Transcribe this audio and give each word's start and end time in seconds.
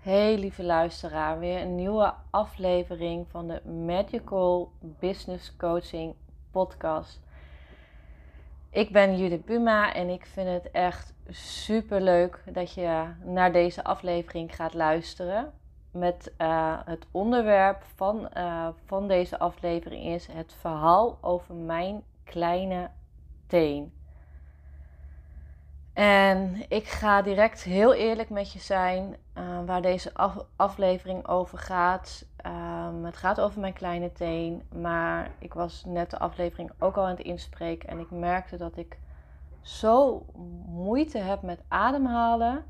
Hey 0.00 0.38
lieve 0.38 0.62
luisteraar, 0.62 1.38
weer 1.38 1.60
een 1.60 1.74
nieuwe 1.74 2.14
aflevering 2.30 3.26
van 3.28 3.48
de 3.48 3.68
Magical 3.68 4.72
Business 4.80 5.56
Coaching 5.56 6.14
Podcast. 6.50 7.20
Ik 8.70 8.92
ben 8.92 9.18
Judith 9.18 9.44
Buma 9.44 9.94
en 9.94 10.08
ik 10.08 10.26
vind 10.26 10.48
het 10.48 10.70
echt 10.70 11.14
super 11.28 12.00
leuk 12.00 12.42
dat 12.52 12.72
je 12.72 13.04
naar 13.24 13.52
deze 13.52 13.84
aflevering 13.84 14.54
gaat 14.56 14.74
luisteren. 14.74 15.52
Met 15.90 16.32
uh, 16.38 16.78
het 16.84 17.06
onderwerp 17.10 17.82
van, 17.94 18.28
uh, 18.36 18.68
van 18.84 19.08
deze 19.08 19.38
aflevering 19.38 20.04
is 20.04 20.26
het 20.26 20.54
verhaal 20.58 21.18
over 21.20 21.54
mijn 21.54 22.02
kleine 22.24 22.90
teen. 23.46 23.99
En 26.00 26.62
ik 26.68 26.88
ga 26.88 27.22
direct 27.22 27.62
heel 27.62 27.94
eerlijk 27.94 28.30
met 28.30 28.52
je 28.52 28.58
zijn 28.58 29.16
uh, 29.38 29.44
waar 29.66 29.82
deze 29.82 30.14
af 30.14 30.36
aflevering 30.56 31.26
over 31.26 31.58
gaat. 31.58 32.24
Um, 32.46 33.04
het 33.04 33.16
gaat 33.16 33.40
over 33.40 33.60
mijn 33.60 33.72
kleine 33.72 34.12
teen, 34.12 34.62
maar 34.74 35.30
ik 35.38 35.54
was 35.54 35.84
net 35.86 36.10
de 36.10 36.18
aflevering 36.18 36.70
ook 36.78 36.96
al 36.96 37.04
aan 37.04 37.10
het 37.10 37.20
inspreken 37.20 37.88
en 37.88 37.98
ik 37.98 38.10
merkte 38.10 38.56
dat 38.56 38.76
ik 38.76 38.98
zo 39.60 40.26
moeite 40.66 41.18
heb 41.18 41.42
met 41.42 41.60
ademhalen. 41.68 42.64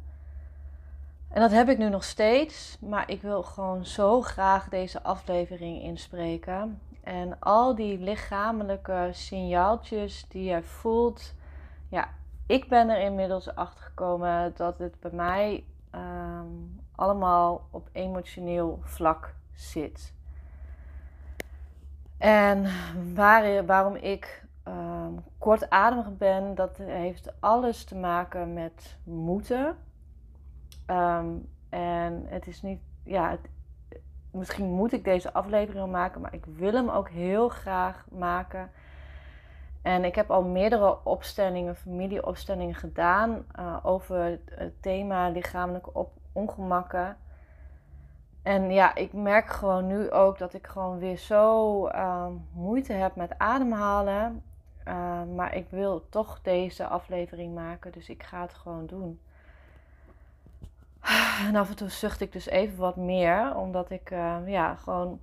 En 1.28 1.40
dat 1.40 1.50
heb 1.50 1.68
ik 1.68 1.78
nu 1.78 1.88
nog 1.88 2.04
steeds, 2.04 2.78
maar 2.80 3.10
ik 3.10 3.22
wil 3.22 3.42
gewoon 3.42 3.86
zo 3.86 4.20
graag 4.20 4.68
deze 4.68 5.02
aflevering 5.02 5.82
inspreken. 5.82 6.80
En 7.02 7.38
al 7.38 7.74
die 7.74 7.98
lichamelijke 7.98 9.08
signaaltjes 9.12 10.24
die 10.28 10.44
je 10.44 10.62
voelt, 10.62 11.34
ja, 11.88 12.08
ik 12.50 12.68
ben 12.68 12.88
er 12.88 13.00
inmiddels 13.00 13.54
achter 13.54 13.84
gekomen 13.84 14.52
dat 14.56 14.78
het 14.78 15.00
bij 15.00 15.10
mij 15.10 15.64
um, 15.94 16.80
allemaal 16.94 17.68
op 17.70 17.88
emotioneel 17.92 18.78
vlak 18.82 19.34
zit. 19.52 20.14
En 22.18 22.66
waar, 23.14 23.66
waarom 23.66 23.94
ik 23.94 24.44
um, 24.64 25.24
kortademig 25.38 26.16
ben, 26.16 26.54
dat 26.54 26.76
heeft 26.76 27.40
alles 27.40 27.84
te 27.84 27.96
maken 27.96 28.52
met 28.52 28.98
moeten. 29.04 29.76
Um, 30.86 31.48
en 31.68 32.24
het 32.26 32.46
is 32.46 32.62
niet, 32.62 32.80
ja, 33.04 33.36
misschien 34.30 34.66
moet 34.66 34.92
ik 34.92 35.04
deze 35.04 35.32
aflevering 35.32 35.90
maken, 35.90 36.20
maar 36.20 36.34
ik 36.34 36.44
wil 36.44 36.72
hem 36.72 36.88
ook 36.88 37.08
heel 37.08 37.48
graag 37.48 38.06
maken. 38.10 38.70
En 39.82 40.04
ik 40.04 40.14
heb 40.14 40.30
al 40.30 40.42
meerdere 40.42 41.04
opstellingen, 41.04 41.76
familieopstellingen 41.76 42.74
gedaan 42.74 43.44
uh, 43.58 43.76
over 43.82 44.38
het 44.50 44.82
thema 44.82 45.28
lichamelijke 45.28 46.06
ongemakken. 46.32 47.16
En 48.42 48.70
ja, 48.70 48.94
ik 48.94 49.12
merk 49.12 49.48
gewoon 49.48 49.86
nu 49.86 50.10
ook 50.10 50.38
dat 50.38 50.54
ik 50.54 50.66
gewoon 50.66 50.98
weer 50.98 51.16
zo 51.16 51.86
uh, 51.88 52.26
moeite 52.52 52.92
heb 52.92 53.16
met 53.16 53.38
ademhalen. 53.38 54.42
Uh, 54.88 55.22
maar 55.34 55.54
ik 55.54 55.66
wil 55.70 56.08
toch 56.08 56.40
deze 56.42 56.86
aflevering 56.86 57.54
maken, 57.54 57.92
dus 57.92 58.08
ik 58.08 58.22
ga 58.22 58.40
het 58.40 58.54
gewoon 58.54 58.86
doen. 58.86 59.20
En 61.46 61.56
af 61.56 61.68
en 61.68 61.76
toe 61.76 61.88
zucht 61.88 62.20
ik 62.20 62.32
dus 62.32 62.46
even 62.46 62.78
wat 62.78 62.96
meer, 62.96 63.56
omdat 63.56 63.90
ik 63.90 64.10
ja, 64.46 64.74
gewoon 64.74 65.20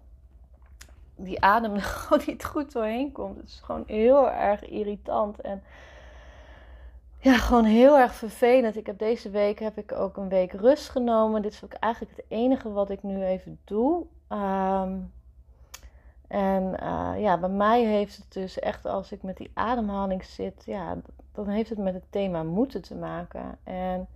die 1.18 1.42
adem 1.42 1.74
er 1.76 1.82
gewoon 1.82 2.24
niet 2.26 2.46
goed 2.46 2.72
doorheen 2.72 3.12
komt. 3.12 3.38
Het 3.38 3.48
is 3.48 3.62
gewoon 3.64 3.84
heel 3.88 4.32
erg 4.32 4.66
irritant 4.66 5.42
en 5.42 5.64
ja, 7.20 7.34
gewoon 7.34 7.66
heel 7.66 7.98
erg 7.98 8.14
vervelend. 8.14 8.76
Ik 8.76 8.86
heb 8.86 8.98
deze 8.98 9.30
week 9.30 9.60
heb 9.60 9.78
ik 9.78 9.92
ook 9.92 10.18
een 10.18 10.30
week 10.30 10.52
rust 10.52 10.90
genomen. 10.90 11.42
Dit 11.42 11.54
is 11.54 11.64
ook 11.64 11.74
eigenlijk 11.74 12.16
het 12.16 12.26
enige 12.28 12.72
wat 12.72 12.90
ik 12.90 13.04
nu 13.04 13.24
even 13.24 13.60
doe. 13.64 14.06
Um, 14.30 15.12
en 16.28 16.76
uh, 16.84 17.14
ja, 17.18 17.38
bij 17.38 17.50
mij 17.50 17.84
heeft 17.84 18.18
het 18.18 18.34
dus 18.34 18.60
echt 18.60 18.86
als 18.86 19.12
ik 19.12 19.24
met 19.24 19.38
die 19.38 19.52
ademhaling 19.54 20.24
zit, 20.24 20.64
ja, 20.66 20.98
dan 21.32 21.48
heeft 21.48 21.70
het 21.70 21.78
met 21.78 21.94
het 21.94 22.06
thema 22.10 22.44
moeten 22.44 22.82
te 22.82 22.96
maken. 22.96 23.58
En 23.64 24.08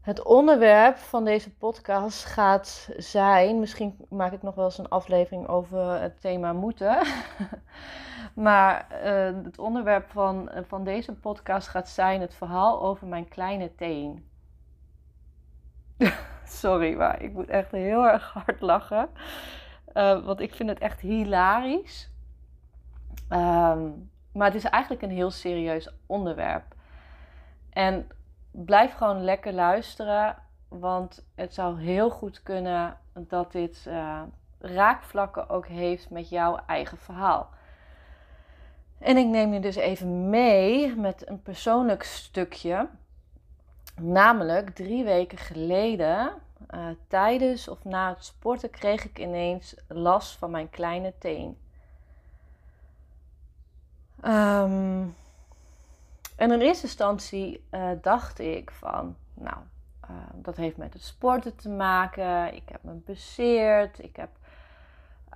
het 0.00 0.22
onderwerp 0.22 0.96
van 0.96 1.24
deze 1.24 1.54
podcast 1.54 2.24
gaat 2.24 2.90
zijn, 2.96 3.60
misschien 3.60 3.96
maak 4.08 4.32
ik 4.32 4.42
nog 4.42 4.54
wel 4.54 4.64
eens 4.64 4.78
een 4.78 4.88
aflevering 4.88 5.48
over 5.48 6.00
het 6.00 6.20
thema 6.20 6.52
moeten. 6.52 7.06
maar 8.34 8.86
uh, 9.04 9.44
het 9.44 9.58
onderwerp 9.58 10.10
van, 10.10 10.50
van 10.66 10.84
deze 10.84 11.12
podcast 11.14 11.68
gaat 11.68 11.88
zijn 11.88 12.20
het 12.20 12.34
verhaal 12.34 12.82
over 12.82 13.06
mijn 13.06 13.28
kleine 13.28 13.74
teen. 13.74 14.28
Sorry, 16.44 16.94
maar 16.94 17.22
ik 17.22 17.32
moet 17.32 17.48
echt 17.48 17.70
heel 17.70 18.06
erg 18.06 18.32
hard 18.32 18.60
lachen. 18.60 19.08
Uh, 19.94 20.24
want 20.24 20.40
ik 20.40 20.54
vind 20.54 20.68
het 20.68 20.78
echt 20.78 21.00
hilarisch. 21.00 22.10
Um, 23.30 24.10
maar 24.32 24.46
het 24.46 24.54
is 24.54 24.64
eigenlijk 24.64 25.02
een 25.02 25.10
heel 25.10 25.30
serieus 25.30 25.90
onderwerp. 26.06 26.74
En 27.70 28.08
blijf 28.50 28.94
gewoon 28.94 29.24
lekker 29.24 29.52
luisteren. 29.52 30.36
Want 30.68 31.24
het 31.34 31.54
zou 31.54 31.80
heel 31.80 32.10
goed 32.10 32.42
kunnen 32.42 32.96
dat 33.12 33.52
dit 33.52 33.84
uh, 33.88 34.22
raakvlakken 34.58 35.48
ook 35.48 35.66
heeft 35.66 36.10
met 36.10 36.28
jouw 36.28 36.58
eigen 36.66 36.98
verhaal. 36.98 37.50
En 38.98 39.16
ik 39.16 39.26
neem 39.26 39.52
je 39.52 39.60
dus 39.60 39.76
even 39.76 40.30
mee 40.30 40.96
met 40.96 41.28
een 41.28 41.42
persoonlijk 41.42 42.02
stukje. 42.02 42.88
Namelijk 43.96 44.70
drie 44.70 45.04
weken 45.04 45.38
geleden, 45.38 46.32
uh, 46.74 46.86
tijdens 47.08 47.68
of 47.68 47.84
na 47.84 48.08
het 48.08 48.24
sporten, 48.24 48.70
kreeg 48.70 49.04
ik 49.04 49.18
ineens 49.18 49.74
last 49.88 50.36
van 50.36 50.50
mijn 50.50 50.70
kleine 50.70 51.12
teen. 51.18 51.58
Um, 54.24 55.14
en 56.40 56.52
in 56.52 56.60
eerste 56.60 56.86
instantie 56.86 57.66
uh, 57.70 57.90
dacht 58.00 58.38
ik 58.38 58.70
van, 58.70 59.16
nou, 59.34 59.56
uh, 60.10 60.16
dat 60.34 60.56
heeft 60.56 60.76
met 60.76 60.92
het 60.92 61.02
sporten 61.02 61.56
te 61.56 61.68
maken. 61.68 62.54
Ik 62.54 62.62
heb 62.68 62.82
me 62.82 62.92
bezeerd. 62.92 64.02
Ik 64.02 64.16
heb 64.16 64.28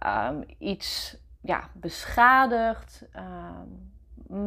um, 0.06 0.44
iets 0.58 1.16
ja, 1.40 1.68
beschadigd. 1.72 3.04
Um, 3.16 3.92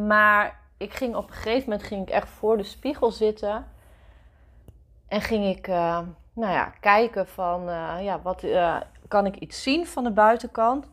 maar 0.08 0.60
ik 0.78 0.94
ging 0.94 1.16
op 1.16 1.28
een 1.28 1.34
gegeven 1.36 1.70
moment 1.70 1.88
ging 1.88 2.02
ik 2.02 2.10
echt 2.10 2.30
voor 2.30 2.58
de 2.58 2.64
spiegel 2.64 3.12
zitten. 3.12 3.66
En 5.08 5.22
ging 5.22 5.46
ik 5.58 5.68
uh, 5.68 6.00
nou 6.34 6.54
ja, 6.54 6.66
kijken 6.80 7.28
van, 7.28 7.64
ja, 8.04 8.22
wat, 8.22 8.46
kan 9.08 9.26
ik 9.26 9.36
iets 9.36 9.64
zien 9.64 9.88
van 9.88 10.04
de 10.04 10.12
buitenkant? 10.12 10.88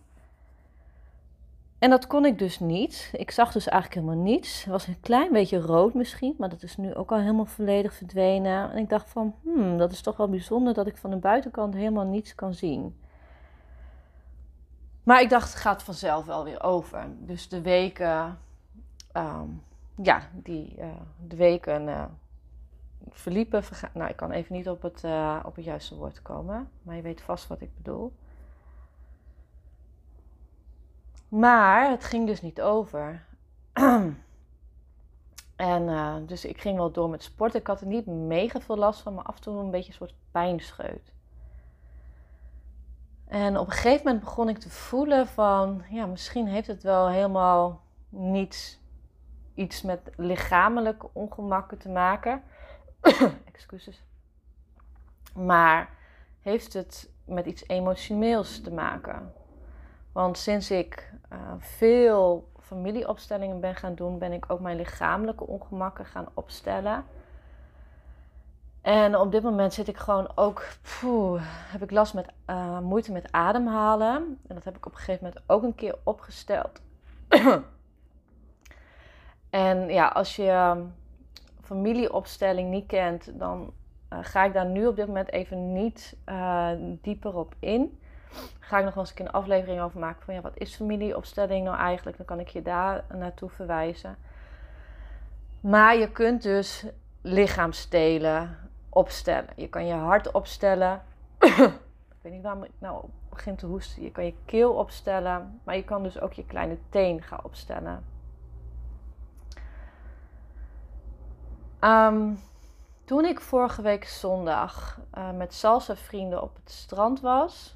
En 1.84 1.90
dat 1.90 2.06
kon 2.06 2.24
ik 2.24 2.38
dus 2.38 2.60
niet. 2.60 3.10
Ik 3.12 3.30
zag 3.30 3.52
dus 3.52 3.68
eigenlijk 3.68 4.00
helemaal 4.00 4.24
niets. 4.24 4.62
Het 4.62 4.72
was 4.72 4.86
een 4.86 5.00
klein 5.00 5.32
beetje 5.32 5.60
rood 5.60 5.94
misschien, 5.94 6.34
maar 6.38 6.48
dat 6.48 6.62
is 6.62 6.76
nu 6.76 6.94
ook 6.94 7.12
al 7.12 7.18
helemaal 7.18 7.44
volledig 7.44 7.94
verdwenen. 7.94 8.70
En 8.70 8.78
ik 8.78 8.88
dacht 8.88 9.10
van, 9.10 9.34
hmm, 9.42 9.78
dat 9.78 9.92
is 9.92 10.00
toch 10.00 10.16
wel 10.16 10.28
bijzonder 10.28 10.74
dat 10.74 10.86
ik 10.86 10.96
van 10.96 11.10
de 11.10 11.16
buitenkant 11.16 11.74
helemaal 11.74 12.04
niets 12.04 12.34
kan 12.34 12.54
zien. 12.54 13.00
Maar 15.02 15.20
ik 15.20 15.30
dacht, 15.30 15.52
het 15.52 15.60
gaat 15.60 15.82
vanzelf 15.82 16.24
wel 16.24 16.44
weer 16.44 16.62
over. 16.62 17.06
Dus 17.18 17.48
de 17.48 17.60
weken, 17.60 18.38
uh, 19.16 19.40
ja, 20.02 20.28
die, 20.32 20.74
uh, 20.78 20.86
de 21.26 21.36
weken 21.36 21.88
uh, 21.88 22.04
verliepen. 23.10 23.62
Nou, 23.94 24.10
ik 24.10 24.16
kan 24.16 24.30
even 24.30 24.54
niet 24.54 24.68
op 24.68 24.82
het, 24.82 25.04
eh, 25.04 25.40
op 25.44 25.56
het 25.56 25.64
juiste 25.64 25.94
woord 25.94 26.22
komen, 26.22 26.70
maar 26.82 26.96
je 26.96 27.02
weet 27.02 27.20
vast 27.20 27.46
wat 27.46 27.60
ik 27.60 27.70
bedoel. 27.76 28.12
Maar 31.34 31.90
het 31.90 32.04
ging 32.04 32.26
dus 32.26 32.42
niet 32.42 32.60
over. 32.60 33.24
en 35.56 35.82
uh, 35.82 36.14
dus 36.26 36.44
ik 36.44 36.60
ging 36.60 36.76
wel 36.76 36.90
door 36.90 37.10
met 37.10 37.22
sporten. 37.22 37.60
Ik 37.60 37.66
had 37.66 37.80
er 37.80 37.86
niet 37.86 38.06
mega 38.06 38.60
veel 38.60 38.76
last 38.76 39.00
van, 39.00 39.14
maar 39.14 39.24
af 39.24 39.36
en 39.36 39.42
toe 39.42 39.58
een 39.58 39.70
beetje 39.70 39.88
een 39.88 39.96
soort 39.96 40.14
pijnscheut. 40.30 41.12
En 43.26 43.58
op 43.58 43.66
een 43.66 43.72
gegeven 43.72 44.04
moment 44.04 44.24
begon 44.24 44.48
ik 44.48 44.58
te 44.58 44.70
voelen 44.70 45.26
van, 45.26 45.82
ja, 45.90 46.06
misschien 46.06 46.46
heeft 46.46 46.66
het 46.66 46.82
wel 46.82 47.08
helemaal 47.08 47.82
niets 48.08 48.82
iets 49.54 49.82
met 49.82 50.10
lichamelijke 50.16 51.08
ongemakken 51.12 51.78
te 51.78 51.88
maken. 51.88 52.42
Excuses. 53.52 54.04
Maar 55.34 55.90
heeft 56.40 56.72
het 56.72 57.10
met 57.24 57.46
iets 57.46 57.68
emotioneels 57.68 58.60
te 58.60 58.72
maken. 58.72 59.32
Want 60.14 60.38
sinds 60.38 60.70
ik 60.70 61.12
uh, 61.34 61.52
veel 61.58 62.48
familieopstellingen 62.60 63.60
ben 63.60 63.74
gaan 63.74 63.94
doen, 63.94 64.18
ben 64.18 64.32
ik 64.32 64.44
ook 64.48 64.60
mijn 64.60 64.76
lichamelijke 64.76 65.46
ongemakken 65.46 66.04
gaan 66.04 66.28
opstellen. 66.34 67.04
En 68.80 69.18
op 69.18 69.32
dit 69.32 69.42
moment 69.42 69.72
zit 69.72 69.88
ik 69.88 69.96
gewoon 69.96 70.30
ook, 70.34 70.66
heb 71.46 71.82
ik 71.82 71.90
last 71.90 72.14
met 72.14 72.26
uh, 72.50 72.78
moeite 72.78 73.12
met 73.12 73.32
ademhalen. 73.32 74.38
En 74.46 74.54
dat 74.54 74.64
heb 74.64 74.76
ik 74.76 74.86
op 74.86 74.92
een 74.92 74.98
gegeven 74.98 75.24
moment 75.24 75.42
ook 75.46 75.62
een 75.62 75.74
keer 75.74 75.98
opgesteld. 76.02 76.80
en 79.50 79.88
ja, 79.88 80.08
als 80.08 80.36
je 80.36 80.48
ehm, 80.48 80.82
familieopstelling 81.62 82.70
niet 82.70 82.86
kent, 82.86 83.38
dan 83.38 83.72
uh, 84.12 84.18
ga 84.22 84.44
ik 84.44 84.52
daar 84.52 84.66
nu 84.66 84.86
op 84.86 84.96
dit 84.96 85.06
moment 85.06 85.32
even 85.32 85.72
niet 85.72 86.16
dieper 87.02 87.36
op 87.36 87.54
in. 87.58 87.98
Ga 88.60 88.78
ik 88.78 88.84
nog 88.84 88.94
wel 88.94 89.04
eens 89.04 89.18
een 89.18 89.30
aflevering 89.30 89.80
over 89.80 90.00
maken 90.00 90.24
van 90.24 90.34
ja, 90.34 90.40
wat 90.40 90.58
is 90.58 90.74
familieopstelling 90.74 91.64
nou 91.64 91.76
eigenlijk? 91.76 92.16
Dan 92.16 92.26
kan 92.26 92.40
ik 92.40 92.48
je 92.48 92.62
daar 92.62 93.04
naartoe 93.12 93.48
verwijzen. 93.48 94.16
Maar 95.60 95.96
je 95.96 96.10
kunt 96.10 96.42
dus 96.42 96.86
lichaamsdelen 97.20 98.58
opstellen. 98.88 99.50
Je 99.56 99.68
kan 99.68 99.86
je 99.86 99.94
hart 99.94 100.30
opstellen. 100.30 101.02
ik 101.38 102.20
weet 102.20 102.32
niet 102.32 102.42
waarom 102.42 102.64
ik 102.64 102.70
nou 102.78 103.04
begin 103.28 103.56
te 103.56 103.66
hoesten. 103.66 104.02
Je 104.02 104.10
kan 104.10 104.24
je 104.24 104.34
keel 104.44 104.72
opstellen. 104.72 105.60
Maar 105.64 105.76
je 105.76 105.84
kan 105.84 106.02
dus 106.02 106.20
ook 106.20 106.32
je 106.32 106.44
kleine 106.46 106.78
teen 106.88 107.22
gaan 107.22 107.44
opstellen. 107.44 108.04
Um, 111.80 112.38
toen 113.04 113.24
ik 113.24 113.40
vorige 113.40 113.82
week 113.82 114.04
zondag 114.04 115.00
uh, 115.18 115.30
met 115.30 115.54
salsa 115.54 115.96
vrienden 115.96 116.42
op 116.42 116.54
het 116.54 116.70
strand 116.70 117.20
was, 117.20 117.73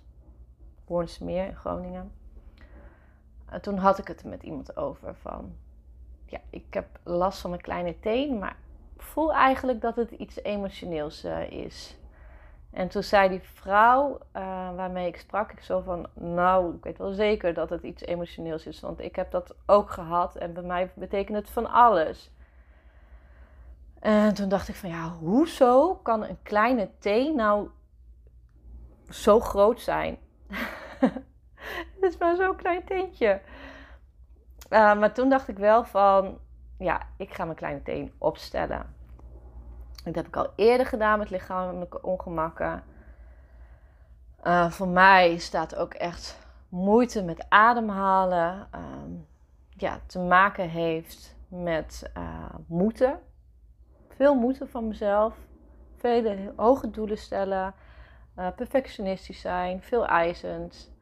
Boornsmeer 0.88 1.44
in 1.44 1.56
Groningen, 1.56 2.12
uh, 3.52 3.58
toen 3.58 3.76
had 3.78 3.98
ik 3.98 4.08
het 4.08 4.24
met 4.24 4.42
iemand 4.42 4.76
over 4.76 5.14
van, 5.14 5.52
ja, 6.26 6.38
ik 6.50 6.74
heb 6.74 6.86
last 7.02 7.40
van 7.40 7.50
mijn 7.50 7.62
kleine 7.62 8.00
teen, 8.00 8.38
maar 8.38 8.56
voel 8.96 9.32
eigenlijk 9.32 9.80
dat 9.80 9.96
het 9.96 10.10
iets 10.10 10.42
emotioneels 10.42 11.24
uh, 11.24 11.50
is. 11.50 11.96
En 12.70 12.88
toen 12.88 13.02
zei 13.02 13.28
die 13.28 13.40
vrouw 13.42 14.18
waarmee 14.76 15.06
ik 15.06 15.16
sprak, 15.16 15.52
ik 15.52 15.60
zo 15.60 15.80
van, 15.80 16.06
nou, 16.14 16.74
ik 16.74 16.84
weet 16.84 16.98
wel 16.98 17.12
zeker 17.12 17.54
dat 17.54 17.70
het 17.70 17.82
iets 17.82 18.02
emotioneels 18.02 18.66
is, 18.66 18.80
want 18.80 19.00
ik 19.00 19.16
heb 19.16 19.30
dat 19.30 19.54
ook 19.66 19.90
gehad 19.90 20.36
en 20.36 20.52
bij 20.52 20.62
mij 20.62 20.90
betekent 20.94 21.36
het 21.36 21.50
van 21.50 21.70
alles. 21.70 22.30
En 24.00 24.34
toen 24.34 24.48
dacht 24.48 24.68
ik 24.68 24.74
van 24.74 24.88
ja, 24.88 25.08
hoezo 25.08 25.94
kan 25.94 26.24
een 26.24 26.42
kleine 26.42 26.90
thee 26.98 27.34
nou 27.34 27.68
zo 29.08 29.40
groot 29.40 29.80
zijn? 29.80 30.18
Het 31.94 32.00
is 32.00 32.18
maar 32.18 32.36
zo'n 32.36 32.56
klein 32.56 32.84
teentje. 32.84 33.40
Uh, 34.70 34.98
maar 34.98 35.12
toen 35.12 35.28
dacht 35.28 35.48
ik 35.48 35.58
wel 35.58 35.84
van, 35.84 36.38
ja, 36.78 37.06
ik 37.16 37.34
ga 37.34 37.44
mijn 37.44 37.56
kleine 37.56 37.82
teen 37.82 38.12
opstellen. 38.18 38.94
Dat 40.04 40.14
heb 40.14 40.26
ik 40.26 40.36
al 40.36 40.52
eerder 40.56 40.86
gedaan 40.86 41.18
met 41.18 41.30
lichamelijke 41.30 42.02
ongemakken. 42.02 42.82
Uh, 44.44 44.70
voor 44.70 44.88
mij 44.88 45.38
staat 45.38 45.76
ook 45.76 45.94
echt 45.94 46.38
moeite 46.68 47.22
met 47.22 47.46
ademhalen. 47.48 48.68
Uh, 48.74 48.80
ja, 49.68 50.00
te 50.06 50.18
maken 50.18 50.68
heeft 50.68 51.36
met 51.48 52.10
uh, 52.16 52.54
moeten 52.66 53.20
veel 54.18 54.34
moeten 54.34 54.68
van 54.68 54.88
mezelf, 54.88 55.34
vele 55.96 56.52
hoge 56.56 56.90
doelen 56.90 57.18
stellen, 57.18 57.74
uh, 58.38 58.46
perfectionistisch 58.56 59.40
zijn, 59.40 59.82
veel 59.82 60.06
eisend. 60.06 60.92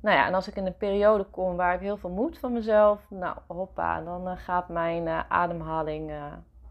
Nou 0.00 0.16
ja, 0.16 0.26
en 0.26 0.34
als 0.34 0.48
ik 0.48 0.56
in 0.56 0.66
een 0.66 0.76
periode 0.76 1.24
kom 1.24 1.56
waar 1.56 1.74
ik 1.74 1.80
heel 1.80 1.96
veel 1.96 2.10
moed 2.10 2.38
van 2.38 2.52
mezelf, 2.52 3.10
nou 3.10 3.36
hoppa, 3.46 4.00
dan 4.00 4.28
uh, 4.28 4.32
gaat 4.36 4.68
mijn 4.68 5.06
uh, 5.06 5.20
ademhaling 5.28 6.12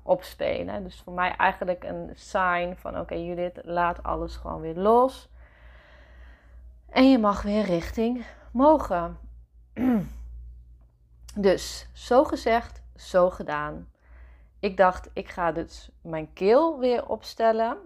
opspelen. 0.03 0.83
Dus 0.83 1.01
voor 1.01 1.13
mij 1.13 1.35
eigenlijk 1.35 1.83
een 1.83 2.11
sign 2.13 2.73
van 2.75 2.99
oké 2.99 3.15
Judith, 3.15 3.59
laat 3.63 4.03
alles 4.03 4.35
gewoon 4.35 4.61
weer 4.61 4.75
los. 4.75 5.29
En 6.89 7.11
je 7.11 7.19
mag 7.19 7.41
weer 7.41 7.63
richting 7.63 8.25
mogen. 8.51 9.17
dus 11.35 11.89
zo 11.93 12.23
gezegd, 12.23 12.81
zo 12.95 13.29
gedaan. 13.29 13.91
Ik 14.59 14.77
dacht, 14.77 15.09
ik 15.13 15.29
ga 15.29 15.51
dus 15.51 15.91
mijn 16.01 16.33
keel 16.33 16.79
weer 16.79 17.07
opstellen. 17.07 17.77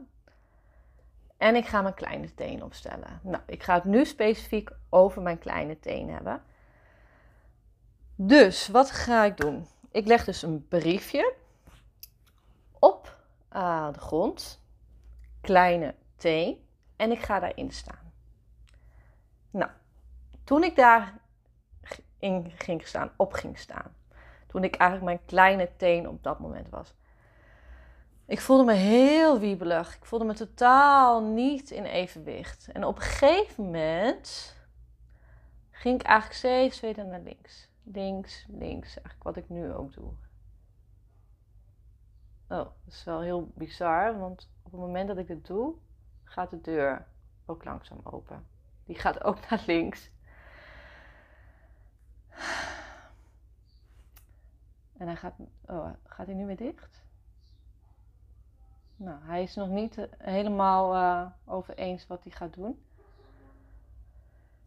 En 1.37 1.55
ik 1.55 1.65
ga 1.65 1.81
mijn 1.81 1.93
kleine 1.93 2.33
teen 2.33 2.63
opstellen. 2.63 3.19
Nou, 3.23 3.43
ik 3.45 3.63
ga 3.63 3.73
het 3.73 3.83
nu 3.83 4.05
specifiek 4.05 4.69
over 4.89 5.21
mijn 5.21 5.37
kleine 5.37 5.79
teen 5.79 6.09
hebben. 6.09 6.43
Dus, 8.15 8.67
wat 8.67 8.91
ga 8.91 9.25
ik 9.25 9.37
doen? 9.37 9.67
Ik 9.91 10.05
leg 10.05 10.23
dus 10.23 10.41
een 10.41 10.67
briefje 10.67 11.33
op 12.79 13.17
uh, 13.53 13.93
de 13.93 13.99
grond. 13.99 14.61
Kleine 15.41 15.95
teen. 16.15 16.65
En 16.95 17.11
ik 17.11 17.19
ga 17.19 17.39
daarin 17.39 17.71
staan. 17.71 18.11
Nou, 19.51 19.71
toen 20.43 20.63
ik 20.63 20.75
daar 20.75 21.13
in 22.19 22.51
ging 22.57 22.87
staan, 22.87 23.11
op 23.15 23.33
ging 23.33 23.59
staan, 23.59 23.95
toen 24.47 24.63
ik 24.63 24.75
eigenlijk 24.75 25.11
mijn 25.11 25.25
kleine 25.25 25.69
teen 25.77 26.07
op 26.07 26.23
dat 26.23 26.39
moment 26.39 26.69
was. 26.69 26.93
Ik 28.27 28.41
voelde 28.41 28.63
me 28.63 28.73
heel 28.73 29.39
wiebelig. 29.39 29.95
Ik 29.95 30.05
voelde 30.05 30.25
me 30.25 30.33
totaal 30.33 31.23
niet 31.23 31.71
in 31.71 31.83
evenwicht. 31.83 32.71
En 32.71 32.83
op 32.83 32.95
een 32.95 33.01
gegeven 33.01 33.63
moment 33.63 34.55
ging 35.71 35.99
ik 35.99 36.05
eigenlijk 36.05 36.39
steeds 36.39 36.79
verder 36.79 37.05
naar 37.05 37.19
links. 37.19 37.69
Links, 37.83 38.45
links. 38.49 38.87
Eigenlijk 38.87 39.23
wat 39.23 39.35
ik 39.35 39.49
nu 39.49 39.73
ook 39.73 39.93
doe. 39.93 40.11
Oh, 42.47 42.57
dat 42.57 42.73
is 42.87 43.03
wel 43.03 43.21
heel 43.21 43.51
bizar. 43.55 44.19
Want 44.19 44.49
op 44.63 44.71
het 44.71 44.81
moment 44.81 45.07
dat 45.07 45.17
ik 45.17 45.27
dit 45.27 45.47
doe, 45.47 45.73
gaat 46.23 46.49
de 46.49 46.61
deur 46.61 47.07
ook 47.45 47.63
langzaam 47.63 47.99
open. 48.03 48.47
Die 48.85 48.95
gaat 48.95 49.23
ook 49.23 49.49
naar 49.49 49.63
links. 49.67 50.09
En 54.97 55.07
hij 55.07 55.15
gaat, 55.15 55.33
oh, 55.65 55.89
gaat 56.03 56.25
hij 56.25 56.35
nu 56.35 56.45
weer 56.45 56.57
dicht? 56.57 57.05
Nou, 58.99 59.17
hij 59.21 59.43
is 59.43 59.55
nog 59.55 59.67
niet 59.67 59.97
eh, 59.97 60.05
helemaal 60.17 60.95
uh, 60.95 61.25
over 61.45 61.77
eens 61.77 62.07
wat 62.07 62.23
hij 62.23 62.31
gaat 62.31 62.53
doen. 62.53 62.81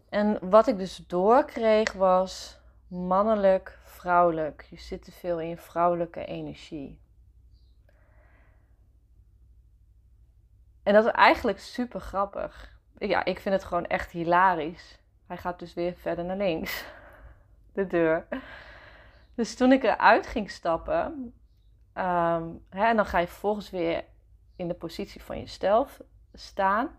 En 0.09 0.51
wat 0.51 0.67
ik 0.67 0.79
dus 0.79 0.97
doorkreeg 0.97 1.93
was 1.93 2.61
mannelijk, 2.89 3.79
vrouwelijk. 3.85 4.67
Je 4.71 4.77
zit 4.77 5.05
te 5.05 5.13
veel 5.13 5.41
in 5.41 5.59
vrouwelijke 5.59 6.25
energie. 6.25 7.01
En 10.83 10.93
dat 10.93 11.05
is 11.05 11.11
eigenlijk 11.11 11.59
super 11.59 12.01
grappig. 12.01 12.79
Ja, 12.99 13.25
ik 13.25 13.41
vind 13.41 13.55
het 13.55 13.65
gewoon 13.65 13.87
echt 13.87 14.11
hilarisch. 14.11 14.99
Hij 15.27 15.37
gaat 15.37 15.59
dus 15.59 15.75
weer 15.75 15.95
verder 15.95 16.25
naar 16.25 16.37
links. 16.37 16.85
De 17.73 17.87
deur. 17.87 18.27
Dus 19.35 19.57
toen 19.57 19.73
ik 19.73 19.83
eruit 19.83 20.27
ging 20.27 20.51
stappen, 20.51 21.35
ehm, 21.93 22.49
hè, 22.69 22.85
en 22.85 22.97
dan 22.97 23.07
ga 23.07 23.19
je 23.19 23.27
vervolgens 23.27 23.71
weer 23.71 24.05
in 24.61 24.69
de 24.69 24.75
positie 24.75 25.23
van 25.23 25.39
jezelf 25.39 26.01
staan. 26.35 26.91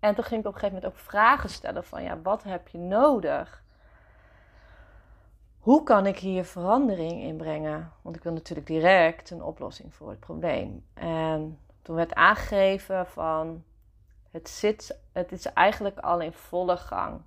En 0.00 0.14
toen 0.14 0.24
ging 0.24 0.40
ik 0.40 0.46
op 0.46 0.54
een 0.54 0.60
gegeven 0.60 0.74
moment 0.82 0.92
ook 0.92 1.06
vragen 1.06 1.50
stellen 1.50 1.84
van 1.84 2.02
ja, 2.02 2.20
wat 2.20 2.42
heb 2.42 2.68
je 2.68 2.78
nodig? 2.78 3.62
Hoe 5.58 5.82
kan 5.82 6.06
ik 6.06 6.18
hier 6.18 6.44
verandering 6.44 7.22
in 7.22 7.36
brengen? 7.36 7.92
Want 8.02 8.16
ik 8.16 8.22
wil 8.22 8.32
natuurlijk 8.32 8.66
direct 8.66 9.30
een 9.30 9.42
oplossing 9.42 9.94
voor 9.94 10.10
het 10.10 10.20
probleem. 10.20 10.86
En 10.94 11.58
toen 11.82 11.96
werd 11.96 12.14
aangegeven 12.14 13.06
van 13.06 13.64
het, 14.30 14.48
zit, 14.48 14.98
het 15.12 15.32
is 15.32 15.46
eigenlijk 15.46 15.98
al 15.98 16.20
in 16.20 16.32
volle 16.32 16.76
gang 16.76 17.20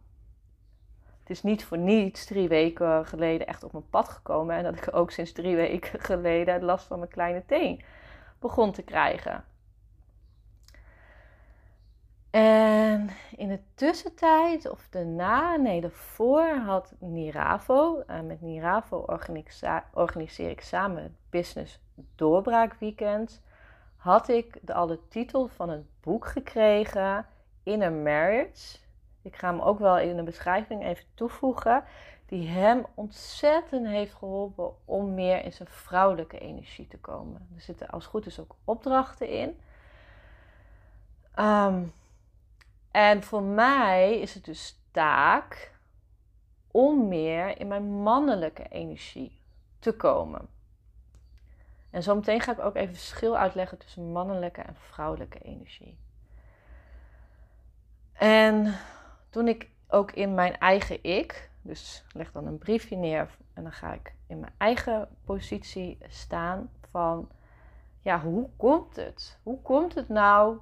het 1.25 1.35
is 1.35 1.43
niet 1.43 1.63
voor 1.63 1.77
niets 1.77 2.25
drie 2.25 2.47
weken 2.47 3.05
geleden 3.05 3.47
echt 3.47 3.63
op 3.63 3.71
mijn 3.71 3.89
pad 3.89 4.09
gekomen. 4.09 4.55
En 4.55 4.63
dat 4.63 4.75
ik 4.75 4.95
ook 4.95 5.11
sinds 5.11 5.31
drie 5.31 5.55
weken 5.55 5.99
geleden 5.99 6.63
last 6.63 6.85
van 6.85 6.99
mijn 6.99 7.11
kleine 7.11 7.43
teen 7.45 7.81
begon 8.45 8.71
te 8.71 8.81
krijgen. 8.81 9.43
En 12.29 13.09
in 13.35 13.47
de 13.47 13.59
tussentijd, 13.73 14.69
of 14.69 14.87
daarna, 14.89 15.55
nee, 15.55 15.81
daarvoor 15.81 16.55
had 16.55 16.95
Niravo. 16.99 18.03
Uh, 18.07 18.19
met 18.21 18.41
Niravo 18.41 19.05
organiseer 19.93 20.49
ik 20.49 20.61
samen 20.61 21.03
het 21.03 21.11
Business 21.29 21.79
Doorbraak 22.15 22.73
Weekend. 22.79 23.41
Had 23.97 24.27
ik 24.27 24.59
de, 24.61 24.73
al 24.73 24.87
de 24.87 25.07
titel 25.07 25.47
van 25.47 25.69
het 25.69 25.83
boek 26.01 26.25
gekregen, 26.25 27.25
Inner 27.63 27.91
Marriage 27.91 28.77
ik 29.25 29.35
ga 29.35 29.49
hem 29.49 29.61
ook 29.61 29.79
wel 29.79 29.99
in 29.99 30.15
de 30.15 30.23
beschrijving 30.23 30.83
even 30.83 31.05
toevoegen. 31.13 31.83
Die 32.25 32.47
hem 32.47 32.85
ontzettend 32.93 33.87
heeft 33.87 34.13
geholpen 34.13 34.71
om 34.85 35.13
meer 35.13 35.43
in 35.43 35.53
zijn 35.53 35.67
vrouwelijke 35.67 36.39
energie 36.39 36.87
te 36.87 36.97
komen. 36.97 37.47
Er 37.55 37.61
zitten 37.61 37.89
als 37.89 38.05
goed 38.05 38.25
is 38.25 38.39
ook 38.39 38.55
opdrachten 38.63 39.29
in. 39.29 39.59
Ehm, 41.33 41.83
en 42.91 43.23
voor 43.23 43.43
mij 43.43 44.19
is 44.19 44.33
het 44.33 44.45
dus 44.45 44.79
taak 44.91 45.73
om 46.71 47.07
meer 47.07 47.59
in 47.59 47.67
mijn 47.67 47.83
mannelijke 47.83 48.67
energie 48.69 49.39
te 49.79 49.95
komen. 49.95 50.47
En 51.89 52.03
zometeen 52.03 52.41
ga 52.41 52.51
ik 52.51 52.59
ook 52.59 52.75
even 52.75 52.95
verschil 52.95 53.37
uitleggen 53.37 53.77
tussen 53.77 54.11
mannelijke 54.11 54.61
en 54.61 54.75
vrouwelijke 54.75 55.39
energie. 55.39 55.97
En 58.13 58.73
toen 59.29 59.47
ik 59.47 59.69
ook 59.87 60.11
in 60.11 60.33
mijn 60.33 60.57
eigen 60.57 61.03
ik, 61.03 61.49
dus 61.65 62.03
leg 62.11 62.31
dan 62.31 62.45
een 62.45 62.57
briefje 62.57 62.95
neer 62.95 63.37
en 63.53 63.63
dan 63.63 63.71
ga 63.71 63.93
ik 63.93 64.15
in 64.27 64.39
mijn 64.39 64.53
eigen 64.57 65.07
positie 65.23 65.97
staan 66.07 66.69
van, 66.89 67.29
ja, 67.99 68.19
hoe 68.19 68.49
komt 68.57 68.95
het? 68.95 69.39
Hoe 69.43 69.61
komt 69.61 69.95
het 69.95 70.09
nou 70.09 70.57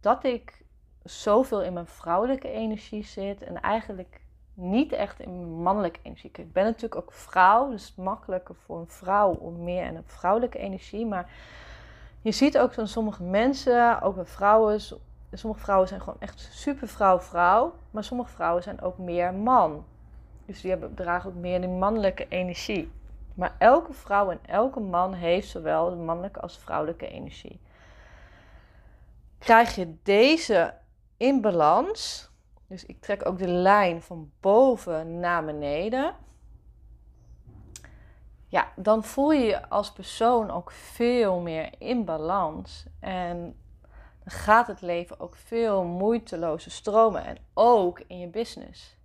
dat 0.00 0.24
ik 0.24 0.64
zoveel 1.02 1.62
in 1.62 1.72
mijn 1.72 1.86
vrouwelijke 1.86 2.50
energie 2.50 3.04
zit 3.04 3.42
en 3.42 3.60
eigenlijk 3.60 4.20
niet 4.54 4.92
echt 4.92 5.20
in 5.20 5.38
mijn 5.38 5.62
mannelijke 5.62 6.00
energie. 6.02 6.30
Ik 6.32 6.52
ben 6.52 6.64
natuurlijk 6.64 6.96
ook 6.96 7.12
vrouw, 7.12 7.70
dus 7.70 7.80
het 7.80 7.90
is 7.90 8.04
makkelijker 8.04 8.54
voor 8.54 8.78
een 8.78 8.88
vrouw 8.88 9.32
om 9.32 9.64
meer 9.64 9.86
in 9.86 9.96
een 9.96 10.06
vrouwelijke 10.06 10.58
energie. 10.58 11.06
Maar 11.06 11.30
je 12.20 12.32
ziet 12.32 12.58
ook 12.58 12.72
van 12.72 12.88
sommige 12.88 13.22
mensen, 13.22 14.02
ook 14.02 14.14
bij 14.14 14.24
vrouwen, 14.24 14.80
sommige 15.32 15.62
vrouwen 15.62 15.88
zijn 15.88 16.00
gewoon 16.00 16.20
echt 16.20 16.48
super 16.52 16.88
vrouw-vrouw, 16.88 17.74
maar 17.90 18.04
sommige 18.04 18.30
vrouwen 18.30 18.62
zijn 18.62 18.80
ook 18.80 18.98
meer 18.98 19.34
man. 19.34 19.84
Dus 20.48 20.60
die 20.60 20.70
hebben, 20.70 20.94
dragen 20.94 21.30
ook 21.30 21.36
meer 21.36 21.60
de 21.60 21.68
mannelijke 21.68 22.28
energie. 22.28 22.90
Maar 23.34 23.54
elke 23.58 23.92
vrouw 23.92 24.30
en 24.30 24.38
elke 24.46 24.80
man 24.80 25.12
heeft 25.12 25.48
zowel 25.48 25.90
de 25.90 25.96
mannelijke 25.96 26.40
als 26.40 26.58
vrouwelijke 26.58 27.08
energie. 27.08 27.60
Krijg 29.38 29.74
je 29.74 29.94
deze 30.02 30.74
in 31.16 31.40
balans, 31.40 32.30
dus 32.66 32.86
ik 32.86 33.00
trek 33.00 33.26
ook 33.26 33.38
de 33.38 33.48
lijn 33.48 34.02
van 34.02 34.30
boven 34.40 35.20
naar 35.20 35.44
beneden. 35.44 36.14
Ja, 38.46 38.72
dan 38.76 39.04
voel 39.04 39.32
je 39.32 39.44
je 39.44 39.68
als 39.68 39.92
persoon 39.92 40.50
ook 40.50 40.70
veel 40.70 41.40
meer 41.40 41.70
in 41.78 42.04
balans. 42.04 42.86
En 43.00 43.38
dan 44.24 44.32
gaat 44.32 44.66
het 44.66 44.80
leven 44.80 45.20
ook 45.20 45.36
veel 45.36 45.84
moeitelozer 45.84 46.70
stromen. 46.70 47.24
En 47.24 47.36
ook 47.54 48.00
in 48.06 48.18
je 48.18 48.28
business. 48.28 48.97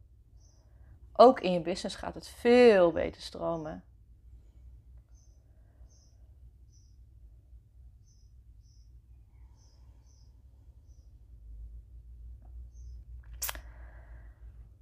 Ook 1.15 1.39
in 1.39 1.51
je 1.51 1.62
business 1.62 1.96
gaat 1.96 2.13
het 2.13 2.27
veel 2.27 2.91
beter 2.91 3.22
stromen. 3.22 3.84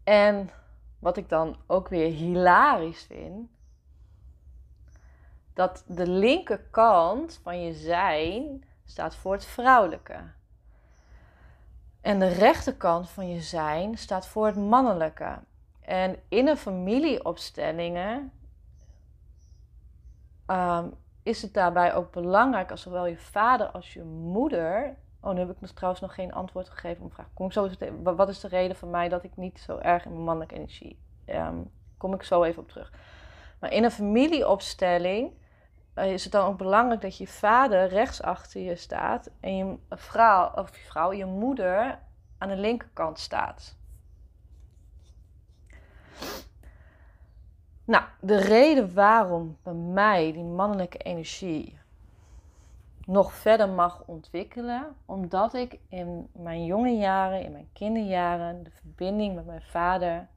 En 0.03 0.50
wat 1.00 1.17
ik 1.17 1.29
dan 1.29 1.57
ook 1.67 1.88
weer 1.88 2.11
hilarisch 2.11 3.03
vind, 3.03 3.50
dat 5.53 5.83
de 5.88 6.07
linkerkant 6.07 7.39
van 7.43 7.61
je 7.61 7.73
zijn 7.73 8.63
staat 8.85 9.15
voor 9.15 9.33
het 9.33 9.45
vrouwelijke. 9.45 10.31
En 12.01 12.19
de 12.19 12.27
rechterkant 12.27 13.09
van 13.09 13.29
je 13.29 13.41
zijn 13.41 13.97
staat 13.97 14.27
voor 14.27 14.45
het 14.45 14.55
mannelijke. 14.55 15.39
En 15.91 16.15
in 16.27 16.48
een 16.48 16.57
familieopstellingen 16.57 18.31
um, 20.48 20.93
is 21.24 21.41
het 21.41 21.53
daarbij 21.53 21.93
ook 21.93 22.12
belangrijk 22.12 22.71
als 22.71 22.81
zowel 22.81 23.05
je 23.05 23.17
vader 23.17 23.67
als 23.67 23.93
je 23.93 24.03
moeder 24.03 24.98
Oh, 25.24 25.33
nu 25.33 25.39
heb 25.39 25.50
ik 25.50 25.67
trouwens 25.67 26.01
nog 26.01 26.13
geen 26.13 26.33
antwoord 26.33 26.69
gegeven 26.69 27.05
op 27.05 27.13
vraag. 27.13 27.33
Kom 27.33 27.45
ik 27.45 27.51
zo 27.51 27.69
wat 28.03 28.29
is 28.29 28.39
de 28.39 28.48
reden 28.48 28.75
van 28.75 28.89
mij 28.89 29.10
dat 29.10 29.24
ik 29.24 29.38
niet 29.38 29.60
zo 29.60 29.77
erg 29.77 30.05
in 30.05 30.12
mijn 30.12 30.24
mannelijke 30.24 30.55
energie... 30.55 31.00
Um, 31.25 31.71
kom 31.98 32.13
ik 32.13 32.24
zo 32.24 32.43
even 32.43 32.62
op 32.62 32.69
terug. 32.69 32.93
Maar 33.60 33.71
in 33.71 33.83
een 33.83 33.91
familieopstelling 33.91 35.31
uh, 35.95 36.13
is 36.13 36.24
het 36.24 36.31
dan 36.31 36.48
ook 36.48 36.57
belangrijk 36.57 37.01
dat 37.01 37.17
je 37.17 37.27
vader 37.27 37.88
rechts 37.88 38.21
achter 38.21 38.62
je 38.62 38.75
staat 38.75 39.29
en 39.39 39.55
je 39.55 39.77
vrouw, 39.89 40.51
of 40.55 40.77
je 40.77 40.83
vrouw, 40.83 41.12
je 41.13 41.25
moeder 41.25 42.00
aan 42.38 42.48
de 42.48 42.55
linkerkant 42.55 43.19
staat. 43.19 43.79
Nou, 47.85 48.03
de 48.19 48.37
reden 48.37 48.93
waarom 48.93 49.57
bij 49.63 49.73
mij 49.73 50.31
die 50.31 50.43
mannelijke 50.43 50.97
energie 50.97 51.79
nog 53.05 53.33
verder 53.33 53.69
mag 53.69 54.03
ontwikkelen, 54.05 54.95
omdat 55.05 55.53
ik 55.53 55.79
in 55.87 56.29
mijn 56.31 56.65
jonge 56.65 56.97
jaren, 56.97 57.43
in 57.43 57.51
mijn 57.51 57.69
kinderjaren, 57.73 58.63
de 58.63 58.71
verbinding 58.71 59.35
met 59.35 59.45
mijn 59.45 59.61
vader 59.61 60.27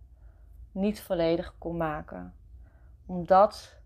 niet 0.72 1.02
volledig 1.02 1.54
kon 1.58 1.76
maken. 1.76 2.34
Omdat 3.06 3.76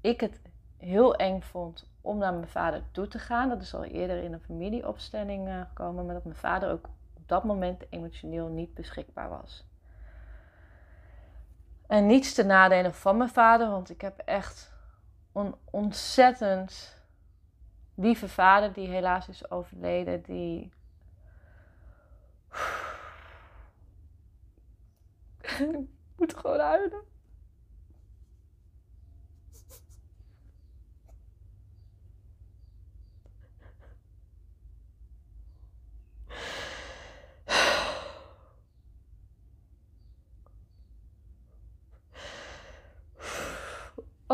ik 0.00 0.20
het 0.20 0.40
heel 0.76 1.14
eng 1.14 1.40
vond 1.40 1.90
om 2.00 2.18
naar 2.18 2.34
mijn 2.34 2.48
vader 2.48 2.82
toe 2.90 3.08
te 3.08 3.18
gaan. 3.18 3.48
Dat 3.48 3.62
is 3.62 3.74
al 3.74 3.84
eerder 3.84 4.22
in 4.22 4.32
een 4.32 4.40
familieopstelling 4.40 5.48
uh, 5.48 5.60
gekomen, 5.60 6.04
maar 6.04 6.14
dat 6.14 6.24
mijn 6.24 6.36
vader 6.36 6.70
ook 6.70 6.88
op 7.16 7.28
dat 7.28 7.44
moment 7.44 7.84
emotioneel 7.90 8.48
niet 8.48 8.74
beschikbaar 8.74 9.28
was. 9.28 9.64
En 11.86 12.06
niets 12.06 12.34
te 12.34 12.44
nadelen 12.44 12.94
van 12.94 13.16
mijn 13.16 13.30
vader, 13.30 13.70
want 13.70 13.90
ik 13.90 14.00
heb 14.00 14.18
echt 14.18 14.74
een 15.32 15.54
ontzettend 15.64 17.02
lieve 17.94 18.28
vader 18.28 18.72
die 18.72 18.88
helaas 18.88 19.28
is 19.28 19.50
overleden, 19.50 20.22
die. 20.22 20.72
ik 25.58 25.88
moet 26.16 26.36
gewoon 26.36 26.60
huilen. 26.60 27.14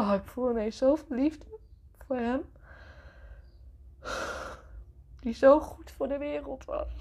Oh, 0.03 0.15
ik 0.15 0.25
voel 0.25 0.51
ineens 0.51 0.77
zoveel 0.77 1.17
liefde 1.17 1.47
voor 2.07 2.17
hem 2.17 2.53
die 5.21 5.35
zo 5.35 5.61
goed 5.61 5.91
voor 5.91 6.09
de 6.09 6.19
wereld 6.19 6.65
was. 6.65 6.93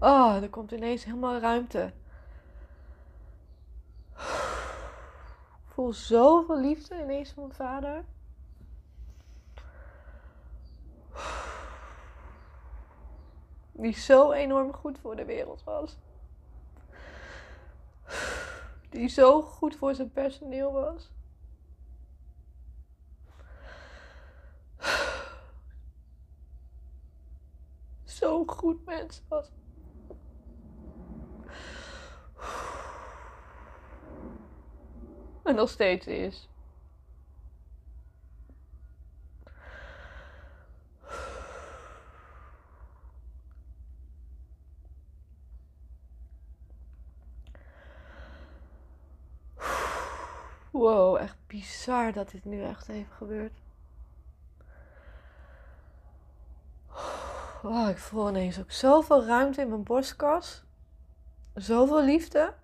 Oh, 0.00 0.42
er 0.42 0.48
komt 0.50 0.72
ineens 0.72 1.04
helemaal 1.04 1.38
ruimte. 1.38 1.92
Ik 5.68 5.74
zoveel 5.92 6.60
liefde 6.60 7.02
ineens 7.02 7.30
van 7.30 7.42
mijn 7.42 7.54
vader. 7.54 8.04
Die 13.72 13.94
zo 13.94 14.32
enorm 14.32 14.72
goed 14.72 14.98
voor 14.98 15.16
de 15.16 15.24
wereld 15.24 15.64
was. 15.64 15.98
Die 18.90 19.08
zo 19.08 19.42
goed 19.42 19.76
voor 19.76 19.94
zijn 19.94 20.12
personeel 20.12 20.72
was. 20.72 21.10
Zo'n 28.04 28.48
goed 28.48 28.84
mens 28.84 29.22
was. 29.28 29.50
En 35.48 35.54
nog 35.62 35.70
steeds 35.70 36.06
is. 36.06 36.48
Wow, 50.70 51.16
echt 51.16 51.36
bizar 51.46 52.12
dat 52.12 52.30
dit 52.30 52.44
nu 52.44 52.62
echt 52.62 52.88
even 52.88 53.12
gebeurt. 53.16 53.52
Oh, 57.62 57.88
ik 57.88 57.98
voel 57.98 58.28
ineens 58.28 58.58
ook 58.58 58.70
zoveel 58.70 59.24
ruimte 59.24 59.60
in 59.60 59.68
mijn 59.68 59.82
borstkas. 59.82 60.64
zoveel 61.54 62.04
liefde. 62.04 62.54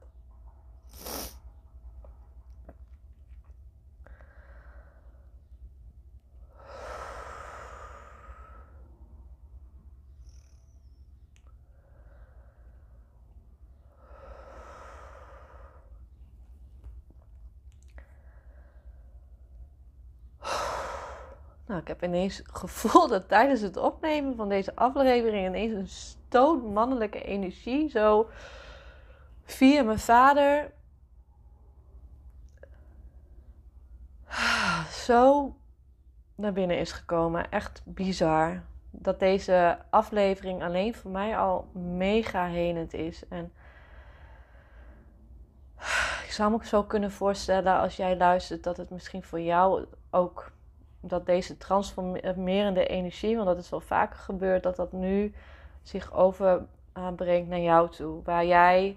Ik 21.85 21.91
heb 21.91 22.05
ineens 22.05 22.37
het 22.37 22.49
gevoel 22.53 23.09
dat 23.09 23.29
tijdens 23.29 23.61
het 23.61 23.77
opnemen 23.77 24.37
van 24.37 24.49
deze 24.49 24.75
aflevering 24.75 25.47
ineens 25.47 25.73
een 25.73 25.89
stoot 25.89 26.63
mannelijke 26.63 27.23
energie 27.23 27.89
zo 27.89 28.29
via 29.45 29.83
mijn 29.83 29.99
vader 29.99 30.73
zo 35.07 35.55
naar 36.35 36.53
binnen 36.53 36.79
is 36.79 36.93
gekomen. 36.93 37.51
Echt 37.51 37.83
bizar. 37.85 38.63
Dat 38.91 39.19
deze 39.19 39.79
aflevering 39.91 40.63
alleen 40.63 40.95
voor 40.95 41.11
mij 41.11 41.39
al 41.39 41.69
mega 41.73 42.47
henend 42.47 42.93
is. 42.95 43.29
En 43.29 43.53
ik 46.25 46.31
zou 46.31 46.51
me 46.51 46.57
ook 46.57 46.65
zo 46.65 46.85
kunnen 46.85 47.11
voorstellen 47.11 47.79
als 47.79 47.97
jij 47.97 48.17
luistert 48.17 48.63
dat 48.63 48.77
het 48.77 48.91
misschien 48.91 49.23
voor 49.23 49.41
jou 49.41 49.87
ook 50.11 50.53
dat 51.09 51.27
deze 51.27 51.57
transformerende 51.57 52.87
energie, 52.87 53.35
want 53.37 53.47
dat 53.47 53.59
is 53.59 53.71
wel 53.71 53.81
vaker 53.81 54.19
gebeurd, 54.19 54.63
dat 54.63 54.77
dat 54.77 54.93
nu 54.93 55.35
zich 55.83 56.13
overbrengt 56.13 57.49
naar 57.49 57.61
jou 57.61 57.91
toe. 57.91 58.23
Waar 58.25 58.47
jij, 58.47 58.97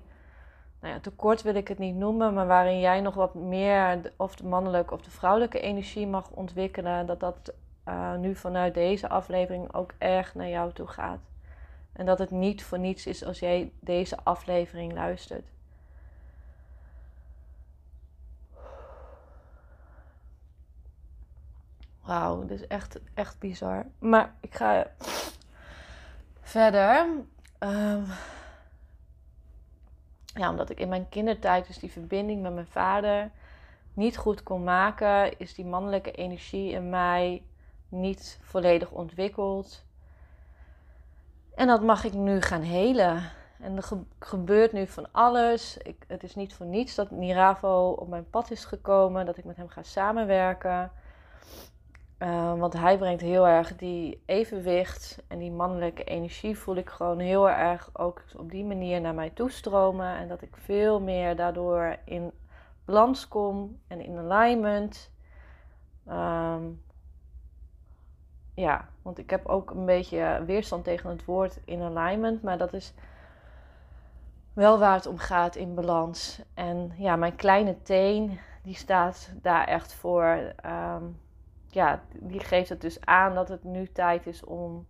nou 0.79 0.93
ja, 0.93 0.99
tekort 0.99 1.41
wil 1.41 1.55
ik 1.55 1.67
het 1.67 1.77
niet 1.77 1.95
noemen, 1.95 2.33
maar 2.33 2.47
waarin 2.47 2.79
jij 2.79 3.01
nog 3.01 3.13
wat 3.13 3.33
meer 3.33 4.11
of 4.15 4.35
de 4.35 4.45
mannelijke 4.45 4.93
of 4.93 5.01
de 5.01 5.11
vrouwelijke 5.11 5.59
energie 5.59 6.07
mag 6.07 6.29
ontwikkelen, 6.29 7.05
dat 7.05 7.19
dat 7.19 7.53
uh, 7.87 8.15
nu 8.15 8.35
vanuit 8.35 8.73
deze 8.73 9.09
aflevering 9.09 9.73
ook 9.73 9.93
erg 9.97 10.35
naar 10.35 10.49
jou 10.49 10.73
toe 10.73 10.87
gaat. 10.87 11.19
En 11.93 12.05
dat 12.05 12.19
het 12.19 12.31
niet 12.31 12.63
voor 12.63 12.79
niets 12.79 13.05
is 13.05 13.25
als 13.25 13.39
jij 13.39 13.71
deze 13.79 14.17
aflevering 14.23 14.93
luistert. 14.93 15.45
Wauw, 22.07 22.45
is 22.47 22.67
echt, 22.67 22.99
echt 23.13 23.39
bizar. 23.39 23.85
Maar 23.99 24.33
ik 24.39 24.55
ga 24.55 24.87
verder. 26.41 27.07
Um, 27.59 28.05
ja, 30.25 30.49
omdat 30.49 30.69
ik 30.69 30.79
in 30.79 30.89
mijn 30.89 31.09
kindertijd 31.09 31.67
dus 31.67 31.79
die 31.79 31.91
verbinding 31.91 32.41
met 32.41 32.53
mijn 32.53 32.67
vader 32.67 33.31
niet 33.93 34.17
goed 34.17 34.43
kon 34.43 34.63
maken, 34.63 35.39
is 35.39 35.55
die 35.55 35.65
mannelijke 35.65 36.11
energie 36.11 36.71
in 36.71 36.89
mij 36.89 37.43
niet 37.89 38.39
volledig 38.41 38.91
ontwikkeld. 38.91 39.85
En 41.55 41.67
dat 41.67 41.83
mag 41.83 42.03
ik 42.03 42.13
nu 42.13 42.41
gaan 42.41 42.61
helen. 42.61 43.31
En 43.59 43.75
er 43.77 43.83
gebeurt 44.19 44.71
nu 44.71 44.87
van 44.87 45.11
alles. 45.11 45.77
Ik, 45.77 46.03
het 46.07 46.23
is 46.23 46.35
niet 46.35 46.53
voor 46.53 46.65
niets 46.65 46.95
dat 46.95 47.11
Niravo 47.11 47.89
op 47.89 48.07
mijn 48.07 48.29
pad 48.29 48.51
is 48.51 48.65
gekomen, 48.65 49.25
dat 49.25 49.37
ik 49.37 49.45
met 49.45 49.57
hem 49.57 49.69
ga 49.69 49.83
samenwerken. 49.83 50.91
Uh, 52.19 52.59
want 52.59 52.73
hij 52.73 52.97
brengt 52.97 53.21
heel 53.21 53.47
erg 53.47 53.75
die 53.75 54.23
evenwicht 54.25 55.23
en 55.27 55.39
die 55.39 55.51
mannelijke 55.51 56.03
energie 56.03 56.57
voel 56.57 56.75
ik 56.75 56.89
gewoon 56.89 57.19
heel 57.19 57.49
erg 57.49 57.89
ook 57.93 58.23
op 58.37 58.51
die 58.51 58.65
manier 58.65 59.01
naar 59.01 59.13
mij 59.13 59.29
toestromen. 59.29 60.15
En 60.15 60.27
dat 60.27 60.41
ik 60.41 60.55
veel 60.57 61.01
meer 61.01 61.35
daardoor 61.35 61.95
in 62.05 62.31
balans 62.85 63.27
kom 63.27 63.79
en 63.87 64.01
in 64.01 64.17
alignment. 64.17 65.11
Um, 66.09 66.81
ja, 68.53 68.89
want 69.01 69.17
ik 69.17 69.29
heb 69.29 69.45
ook 69.45 69.71
een 69.71 69.85
beetje 69.85 70.43
weerstand 70.45 70.83
tegen 70.83 71.09
het 71.09 71.25
woord 71.25 71.59
in 71.65 71.81
alignment, 71.81 72.41
maar 72.41 72.57
dat 72.57 72.73
is 72.73 72.93
wel 74.53 74.79
waar 74.79 74.95
het 74.95 75.05
om 75.05 75.17
gaat 75.17 75.55
in 75.55 75.75
balans. 75.75 76.41
En 76.53 76.91
ja, 76.95 77.15
mijn 77.15 77.35
kleine 77.35 77.81
teen, 77.81 78.39
die 78.63 78.75
staat 78.75 79.31
daar 79.41 79.67
echt 79.67 79.93
voor. 79.93 80.53
Um, 80.65 81.25
ja, 81.69 82.01
die 82.13 82.39
geeft 82.39 82.69
het 82.69 82.81
dus 82.81 83.05
aan 83.05 83.35
dat 83.35 83.49
het 83.49 83.63
nu 83.63 83.91
tijd 83.91 84.27
is 84.27 84.43
om 84.43 84.85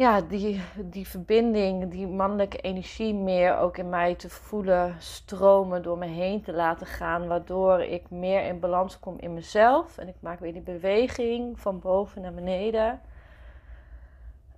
ja, 0.00 0.20
die, 0.20 0.60
die 0.76 1.08
verbinding, 1.08 1.90
die 1.90 2.06
mannelijke 2.06 2.58
energie 2.58 3.14
meer 3.14 3.56
ook 3.56 3.76
in 3.76 3.88
mij 3.88 4.14
te 4.14 4.28
voelen 4.28 4.96
stromen, 4.98 5.82
door 5.82 5.98
me 5.98 6.06
heen 6.06 6.42
te 6.42 6.52
laten 6.52 6.86
gaan, 6.86 7.26
waardoor 7.26 7.80
ik 7.80 8.10
meer 8.10 8.44
in 8.44 8.60
balans 8.60 8.98
kom 8.98 9.18
in 9.18 9.34
mezelf. 9.34 9.98
En 9.98 10.08
ik 10.08 10.14
maak 10.20 10.40
weer 10.40 10.52
die 10.52 10.62
beweging 10.62 11.60
van 11.60 11.80
boven 11.80 12.22
naar 12.22 12.34
beneden. 12.34 13.00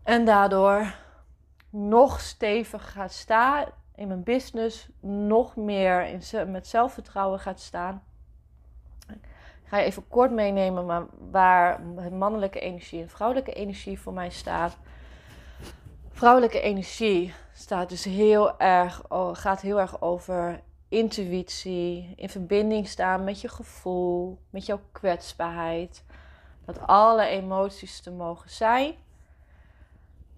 En 0.03 0.25
daardoor 0.25 0.95
nog 1.71 2.21
steviger 2.21 2.81
gaat 2.81 3.13
staan 3.13 3.65
in 3.95 4.09
mijn 4.09 4.23
business, 4.23 4.89
nog 5.01 5.57
meer 5.57 6.07
in, 6.07 6.51
met 6.51 6.67
zelfvertrouwen 6.67 7.39
gaat 7.39 7.61
staan 7.61 8.03
ga 9.73 9.79
je 9.79 9.85
even 9.85 10.09
kort 10.09 10.31
meenemen 10.31 10.87
maar 10.87 11.07
waar 11.31 11.81
mannelijke 12.11 12.61
energie 12.61 13.03
en 13.03 13.09
vrouwelijke 13.09 13.53
energie 13.53 14.01
voor 14.01 14.13
mij 14.13 14.31
staat. 14.31 14.77
Vrouwelijke 16.11 16.61
energie 16.61 17.35
staat 17.53 17.89
dus 17.89 18.05
heel 18.05 18.59
erg, 18.59 19.03
gaat 19.33 19.61
heel 19.61 19.81
erg 19.81 20.01
over 20.01 20.61
intuïtie, 20.89 22.13
in 22.17 22.29
verbinding 22.29 22.89
staan 22.89 23.25
met 23.25 23.41
je 23.41 23.49
gevoel, 23.49 24.39
met 24.51 24.67
jouw 24.67 24.81
kwetsbaarheid. 24.93 26.05
Dat 26.65 26.87
alle 26.87 27.27
emoties 27.27 28.01
te 28.01 28.11
mogen 28.11 28.51
zijn. 28.51 28.95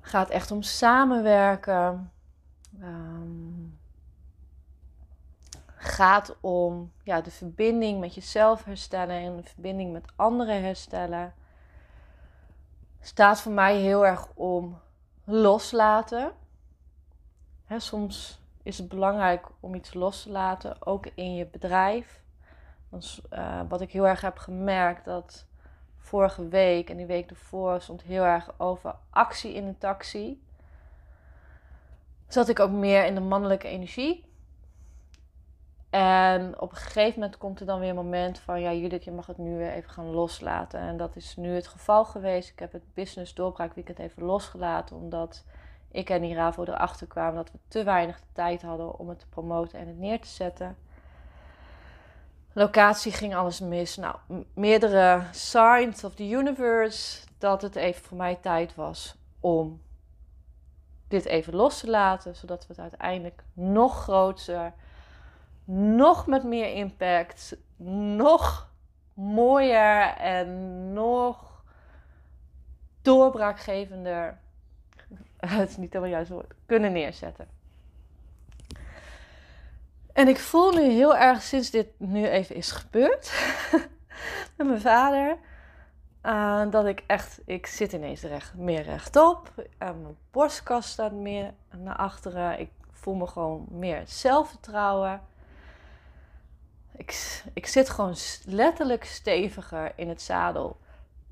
Gaat 0.00 0.30
echt 0.30 0.50
om 0.50 0.62
samenwerken. 0.62 2.12
Um, 2.82 3.78
gaat 5.84 6.36
om 6.40 6.92
ja, 7.02 7.20
de 7.20 7.30
verbinding 7.30 8.00
met 8.00 8.14
jezelf 8.14 8.64
herstellen 8.64 9.16
en 9.16 9.36
de 9.36 9.42
verbinding 9.42 9.92
met 9.92 10.12
anderen 10.16 10.62
herstellen. 10.62 11.34
Staat 13.00 13.40
voor 13.40 13.52
mij 13.52 13.76
heel 13.76 14.06
erg 14.06 14.28
om 14.34 14.78
loslaten. 15.24 16.32
soms 17.76 18.40
is 18.62 18.78
het 18.78 18.88
belangrijk 18.88 19.46
om 19.60 19.74
iets 19.74 19.94
los 19.94 20.22
te 20.22 20.30
laten, 20.30 20.86
ook 20.86 21.06
in 21.14 21.34
je 21.34 21.46
bedrijf. 21.46 22.22
Uh, 23.30 23.60
wat 23.68 23.80
ik 23.80 23.92
heel 23.92 24.06
erg 24.06 24.20
heb 24.20 24.38
gemerkt, 24.38 25.04
dat 25.04 25.46
vorige 25.96 26.48
week 26.48 26.90
en 26.90 26.96
die 26.96 27.06
week 27.06 27.30
ervoor 27.30 27.80
stond 27.80 28.02
heel 28.02 28.22
erg 28.22 28.50
over 28.56 28.94
actie 29.10 29.54
in 29.54 29.66
een 29.66 29.78
taxi. 29.78 30.42
Zat 32.28 32.48
ik 32.48 32.60
ook 32.60 32.70
meer 32.70 33.04
in 33.04 33.14
de 33.14 33.20
mannelijke 33.20 33.68
energie. 33.68 34.33
En 35.94 36.60
op 36.60 36.70
een 36.70 36.76
gegeven 36.76 37.20
moment 37.20 37.38
komt 37.38 37.60
er 37.60 37.66
dan 37.66 37.80
weer 37.80 37.88
een 37.88 37.94
moment 37.94 38.38
van, 38.38 38.60
ja 38.60 38.72
Judith, 38.72 39.04
je 39.04 39.12
mag 39.12 39.26
het 39.26 39.38
nu 39.38 39.56
weer 39.56 39.72
even 39.72 39.90
gaan 39.90 40.10
loslaten. 40.10 40.80
En 40.80 40.96
dat 40.96 41.16
is 41.16 41.36
nu 41.36 41.54
het 41.54 41.66
geval 41.66 42.04
geweest. 42.04 42.50
Ik 42.50 42.58
heb 42.58 42.72
het 42.72 42.94
business 42.94 43.34
doorbraakweekend 43.34 43.98
even 43.98 44.22
losgelaten, 44.22 44.96
omdat 44.96 45.44
ik 45.90 46.10
en 46.10 46.22
Iravo 46.22 46.64
erachter 46.64 47.06
kwamen 47.06 47.34
dat 47.34 47.52
we 47.52 47.58
te 47.68 47.84
weinig 47.84 48.20
tijd 48.32 48.62
hadden 48.62 48.98
om 48.98 49.08
het 49.08 49.18
te 49.18 49.28
promoten 49.28 49.78
en 49.78 49.86
het 49.86 49.98
neer 49.98 50.20
te 50.20 50.28
zetten. 50.28 50.76
Locatie 52.52 53.12
ging 53.12 53.34
alles 53.34 53.60
mis. 53.60 53.96
Nou, 53.96 54.16
meerdere 54.54 55.22
signs 55.30 56.04
of 56.04 56.14
the 56.14 56.28
universe 56.28 57.26
dat 57.38 57.62
het 57.62 57.76
even 57.76 58.04
voor 58.04 58.16
mij 58.16 58.34
tijd 58.34 58.74
was 58.74 59.16
om 59.40 59.82
dit 61.08 61.24
even 61.24 61.54
los 61.54 61.80
te 61.80 61.90
laten, 61.90 62.36
zodat 62.36 62.66
we 62.66 62.72
het 62.72 62.80
uiteindelijk 62.80 63.44
nog 63.52 64.02
groter 64.02 64.72
nog 65.64 66.26
met 66.26 66.44
meer 66.44 66.74
impact, 66.74 67.56
nog 68.16 68.72
mooier 69.14 70.16
en 70.16 70.92
nog 70.92 71.64
doorbraakgevender, 73.02 74.38
het 75.36 75.68
is 75.68 75.76
niet 75.76 75.92
helemaal 75.92 76.14
juist 76.14 76.30
woord, 76.30 76.54
kunnen 76.66 76.92
neerzetten. 76.92 77.48
En 80.12 80.28
ik 80.28 80.38
voel 80.38 80.72
nu 80.72 80.82
heel 80.82 81.16
erg 81.16 81.42
sinds 81.42 81.70
dit 81.70 81.86
nu 81.96 82.26
even 82.26 82.56
is 82.56 82.70
gebeurd 82.70 83.32
met 84.56 84.66
mijn 84.66 84.80
vader. 84.80 85.36
Dat 86.70 86.86
ik 86.86 87.02
echt, 87.06 87.40
ik 87.46 87.66
zit 87.66 87.92
ineens 87.92 88.22
recht, 88.22 88.54
meer 88.54 88.82
rechtop. 88.82 89.52
Uh, 89.56 89.64
mijn 89.78 90.16
borstkast 90.30 90.88
staat 90.88 91.12
meer 91.12 91.54
naar 91.76 91.96
achteren. 91.96 92.60
Ik 92.60 92.70
voel 92.92 93.14
me 93.14 93.26
gewoon 93.26 93.66
meer 93.70 94.02
zelfvertrouwen. 94.06 95.20
Ik, 96.96 97.42
ik 97.52 97.66
zit 97.66 97.90
gewoon 97.90 98.14
letterlijk 98.44 99.04
steviger 99.04 99.92
in 99.96 100.08
het 100.08 100.22
zadel. 100.22 100.76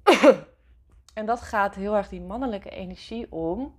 en 1.15 1.27
dat 1.27 1.41
gaat 1.41 1.75
heel 1.75 1.97
erg 1.97 2.09
die 2.09 2.21
mannelijke 2.21 2.71
energie 2.71 3.33
om. 3.33 3.75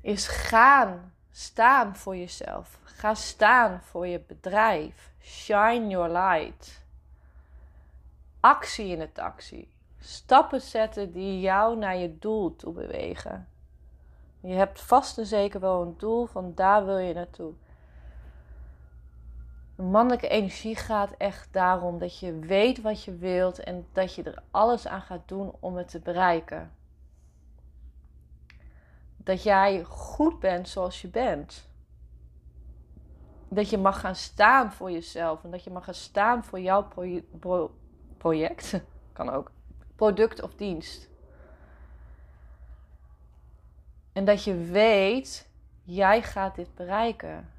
is 0.00 0.26
gaan 0.26 1.12
staan 1.30 1.96
voor 1.96 2.16
jezelf. 2.16 2.78
Ga 2.82 3.14
staan 3.14 3.80
voor 3.82 4.06
je 4.06 4.20
bedrijf. 4.20 5.12
Shine 5.20 5.88
your 5.88 6.10
light. 6.12 6.84
Actie 8.40 8.88
in 8.88 8.98
de 8.98 9.12
taxi. 9.12 9.68
Stappen 9.98 10.60
zetten 10.60 11.12
die 11.12 11.40
jou 11.40 11.76
naar 11.76 11.96
je 11.96 12.18
doel 12.18 12.56
toe 12.56 12.72
bewegen. 12.72 13.48
Je 14.40 14.54
hebt 14.54 14.80
vast 14.80 15.18
en 15.18 15.26
zeker 15.26 15.60
wel 15.60 15.82
een 15.82 15.94
doel 15.98 16.26
van 16.26 16.54
daar 16.54 16.84
wil 16.84 16.98
je 16.98 17.14
naartoe. 17.14 17.52
De 19.80 19.86
mannelijke 19.86 20.28
energie 20.28 20.76
gaat 20.76 21.10
echt 21.18 21.48
daarom 21.52 21.98
dat 21.98 22.18
je 22.18 22.38
weet 22.38 22.80
wat 22.80 23.04
je 23.04 23.16
wilt 23.16 23.58
en 23.58 23.86
dat 23.92 24.14
je 24.14 24.22
er 24.22 24.42
alles 24.50 24.86
aan 24.86 25.00
gaat 25.00 25.28
doen 25.28 25.52
om 25.60 25.76
het 25.76 25.88
te 25.88 25.98
bereiken. 25.98 26.72
Dat 29.16 29.42
jij 29.42 29.84
goed 29.84 30.40
bent 30.40 30.68
zoals 30.68 31.02
je 31.02 31.08
bent. 31.08 31.68
Dat 33.48 33.70
je 33.70 33.78
mag 33.78 34.00
gaan 34.00 34.14
staan 34.14 34.72
voor 34.72 34.90
jezelf 34.90 35.44
en 35.44 35.50
dat 35.50 35.64
je 35.64 35.70
mag 35.70 35.84
gaan 35.84 35.94
staan 35.94 36.44
voor 36.44 36.60
jouw 36.60 36.88
project. 38.16 38.80
Kan 39.12 39.30
ook. 39.30 39.50
Product 39.96 40.42
of 40.42 40.54
dienst. 40.54 41.08
En 44.12 44.24
dat 44.24 44.44
je 44.44 44.56
weet, 44.56 45.48
jij 45.82 46.22
gaat 46.22 46.54
dit 46.54 46.74
bereiken. 46.74 47.58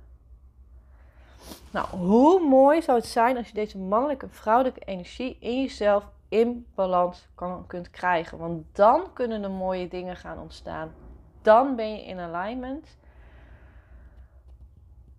Nou, 1.71 1.88
hoe 1.88 2.47
mooi 2.47 2.82
zou 2.82 2.97
het 2.97 3.08
zijn 3.08 3.38
als 3.38 3.47
je 3.47 3.54
deze 3.54 3.77
mannelijke 3.77 4.25
en 4.25 4.32
vrouwelijke 4.32 4.80
energie 4.80 5.38
in 5.39 5.62
jezelf 5.62 6.10
in 6.30 6.65
balans 6.75 7.27
kan, 7.36 7.67
kunt 7.67 7.89
krijgen. 7.89 8.38
Want 8.38 8.65
dan 8.71 9.13
kunnen 9.13 9.43
er 9.43 9.51
mooie 9.51 9.88
dingen 9.88 10.15
gaan 10.15 10.39
ontstaan. 10.39 10.93
Dan 11.41 11.75
ben 11.75 11.91
je 11.91 12.06
in 12.06 12.19
alignment. 12.19 12.97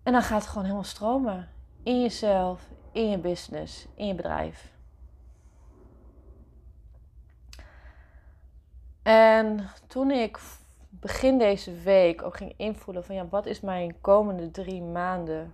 En 0.03 0.13
dan 0.13 0.21
gaat 0.21 0.39
het 0.39 0.47
gewoon 0.47 0.63
helemaal 0.63 0.83
stromen. 0.83 1.49
In 1.83 2.01
jezelf, 2.01 2.67
in 2.91 3.09
je 3.09 3.17
business, 3.17 3.87
in 3.95 4.07
je 4.07 4.15
bedrijf. 4.15 4.71
En 9.03 9.69
toen 9.87 10.11
ik 10.11 10.39
begin 10.89 11.37
deze 11.37 11.73
week 11.73 12.21
ook 12.21 12.37
ging 12.37 12.53
invoelen 12.57 13.05
van 13.05 13.15
ja, 13.15 13.27
wat 13.27 13.45
is 13.45 13.59
mijn 13.59 14.01
komende 14.01 14.51
drie 14.51 14.81
maanden? 14.81 15.53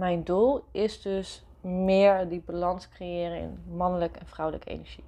Mijn 0.00 0.24
doel 0.24 0.64
is 0.70 1.02
dus 1.02 1.44
meer 1.60 2.28
die 2.28 2.42
balans 2.46 2.88
creëren 2.88 3.38
in 3.38 3.62
mannelijke 3.76 4.18
en 4.18 4.26
vrouwelijke 4.26 4.70
energie. 4.70 5.04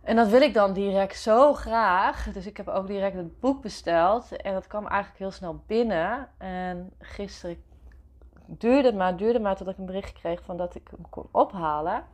En 0.00 0.16
dat 0.16 0.28
wil 0.28 0.40
ik 0.40 0.54
dan 0.54 0.72
direct 0.72 1.18
zo 1.18 1.54
graag. 1.54 2.32
Dus 2.32 2.46
ik 2.46 2.56
heb 2.56 2.68
ook 2.68 2.86
direct 2.86 3.16
het 3.16 3.40
boek 3.40 3.62
besteld. 3.62 4.36
En 4.36 4.52
dat 4.52 4.66
kwam 4.66 4.86
eigenlijk 4.86 5.18
heel 5.18 5.30
snel 5.30 5.62
binnen. 5.66 6.28
En 6.38 6.92
gisteren 6.98 7.62
duurde 8.46 8.88
het 8.88 8.96
maar, 8.96 9.16
duurde 9.16 9.40
maar 9.40 9.56
tot 9.56 9.68
ik 9.68 9.78
een 9.78 9.86
bericht 9.86 10.12
kreeg 10.12 10.42
van 10.42 10.56
dat 10.56 10.74
ik 10.74 10.88
hem 10.90 11.08
kon 11.08 11.28
ophalen. 11.30 12.04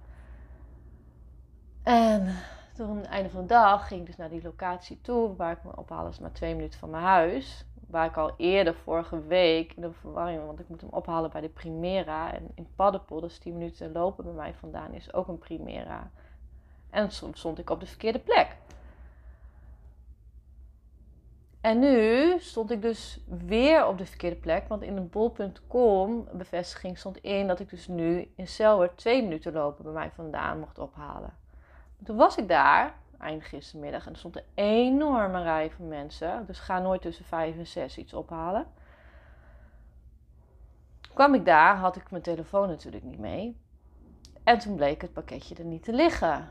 En 1.83 2.37
toen, 2.75 2.89
aan 2.89 2.97
het 2.97 3.07
einde 3.07 3.31
van 3.31 3.41
de 3.41 3.47
dag, 3.47 3.87
ging 3.87 4.01
ik 4.01 4.07
dus 4.07 4.17
naar 4.17 4.31
die 4.31 4.43
locatie 4.43 5.01
toe. 5.01 5.37
Waar 5.37 5.53
ik 5.53 5.65
me 5.65 5.77
ophalen 5.77 6.11
is 6.11 6.19
maar 6.19 6.33
twee 6.33 6.55
minuten 6.55 6.79
van 6.79 6.91
mijn 6.91 7.03
huis. 7.05 7.67
Waar 7.89 8.07
ik 8.07 8.17
al 8.17 8.35
eerder 8.37 8.75
vorige 8.75 9.27
week 9.27 9.73
in 9.73 9.83
de 9.83 9.93
verwarring, 9.93 10.47
want 10.47 10.61
ik 10.61 10.69
moet 10.69 10.81
hem 10.81 10.91
ophalen 10.91 11.31
bij 11.31 11.41
de 11.41 11.49
Primera. 11.49 12.35
En 12.35 12.51
in 12.55 12.69
Paddenpoel, 12.77 13.21
dat 13.21 13.31
is 13.31 13.39
10 13.39 13.53
minuten 13.53 13.93
lopen 13.93 14.25
bij 14.25 14.33
mij 14.33 14.55
vandaan, 14.55 14.93
is 14.93 15.13
ook 15.13 15.29
een 15.29 15.39
Primera. 15.39 16.11
En 16.91 17.11
soms 17.11 17.39
stond 17.39 17.59
ik 17.59 17.71
op 17.71 17.81
de 17.81 17.87
verkeerde 17.87 18.19
plek. 18.19 18.57
En 21.61 21.79
nu 21.79 22.35
stond 22.39 22.71
ik 22.71 22.83
dus 22.83 23.21
weer 23.27 23.87
op 23.87 23.99
de 23.99 24.07
verkeerde 24.07 24.37
plek. 24.37 24.69
Want 24.69 24.83
in 24.83 24.97
een 24.97 25.09
bol.com 25.09 26.29
bevestiging 26.33 26.99
stond 26.99 27.17
in 27.17 27.47
dat 27.47 27.61
ik 27.61 27.71
dus 27.71 27.89
nu 27.89 28.33
in 28.37 28.47
Selwer 28.47 28.95
twee 28.95 29.23
minuten 29.23 29.53
lopen 29.53 29.85
bij 29.85 29.93
mij 29.93 30.11
vandaan 30.15 30.59
mocht 30.59 30.79
ophalen. 30.79 31.35
Toen 32.05 32.17
was 32.17 32.37
ik 32.37 32.49
daar, 32.49 32.95
eind 33.19 33.45
gistermiddag, 33.45 34.07
en 34.07 34.13
er 34.13 34.19
stond 34.19 34.37
een 34.37 34.43
enorme 34.55 35.43
rij 35.43 35.71
van 35.71 35.89
mensen. 35.89 36.47
Dus 36.47 36.59
ga 36.59 36.79
nooit 36.79 37.03
tussen 37.03 37.25
vijf 37.25 37.57
en 37.57 37.67
zes 37.67 37.99
iets 37.99 38.15
ophalen. 38.15 38.67
Kwam 41.15 41.35
ik 41.35 41.45
daar, 41.45 41.77
had 41.77 41.97
ik 41.97 42.11
mijn 42.11 42.23
telefoon 42.23 42.69
natuurlijk 42.69 43.05
niet 43.05 43.19
mee. 43.19 43.61
En 44.45 44.59
toen 44.59 44.77
bleek 44.77 45.03
het 45.03 45.13
pakketje 45.13 45.55
er 45.55 45.65
niet 45.65 45.85
te 45.85 45.93
liggen. 45.93 46.51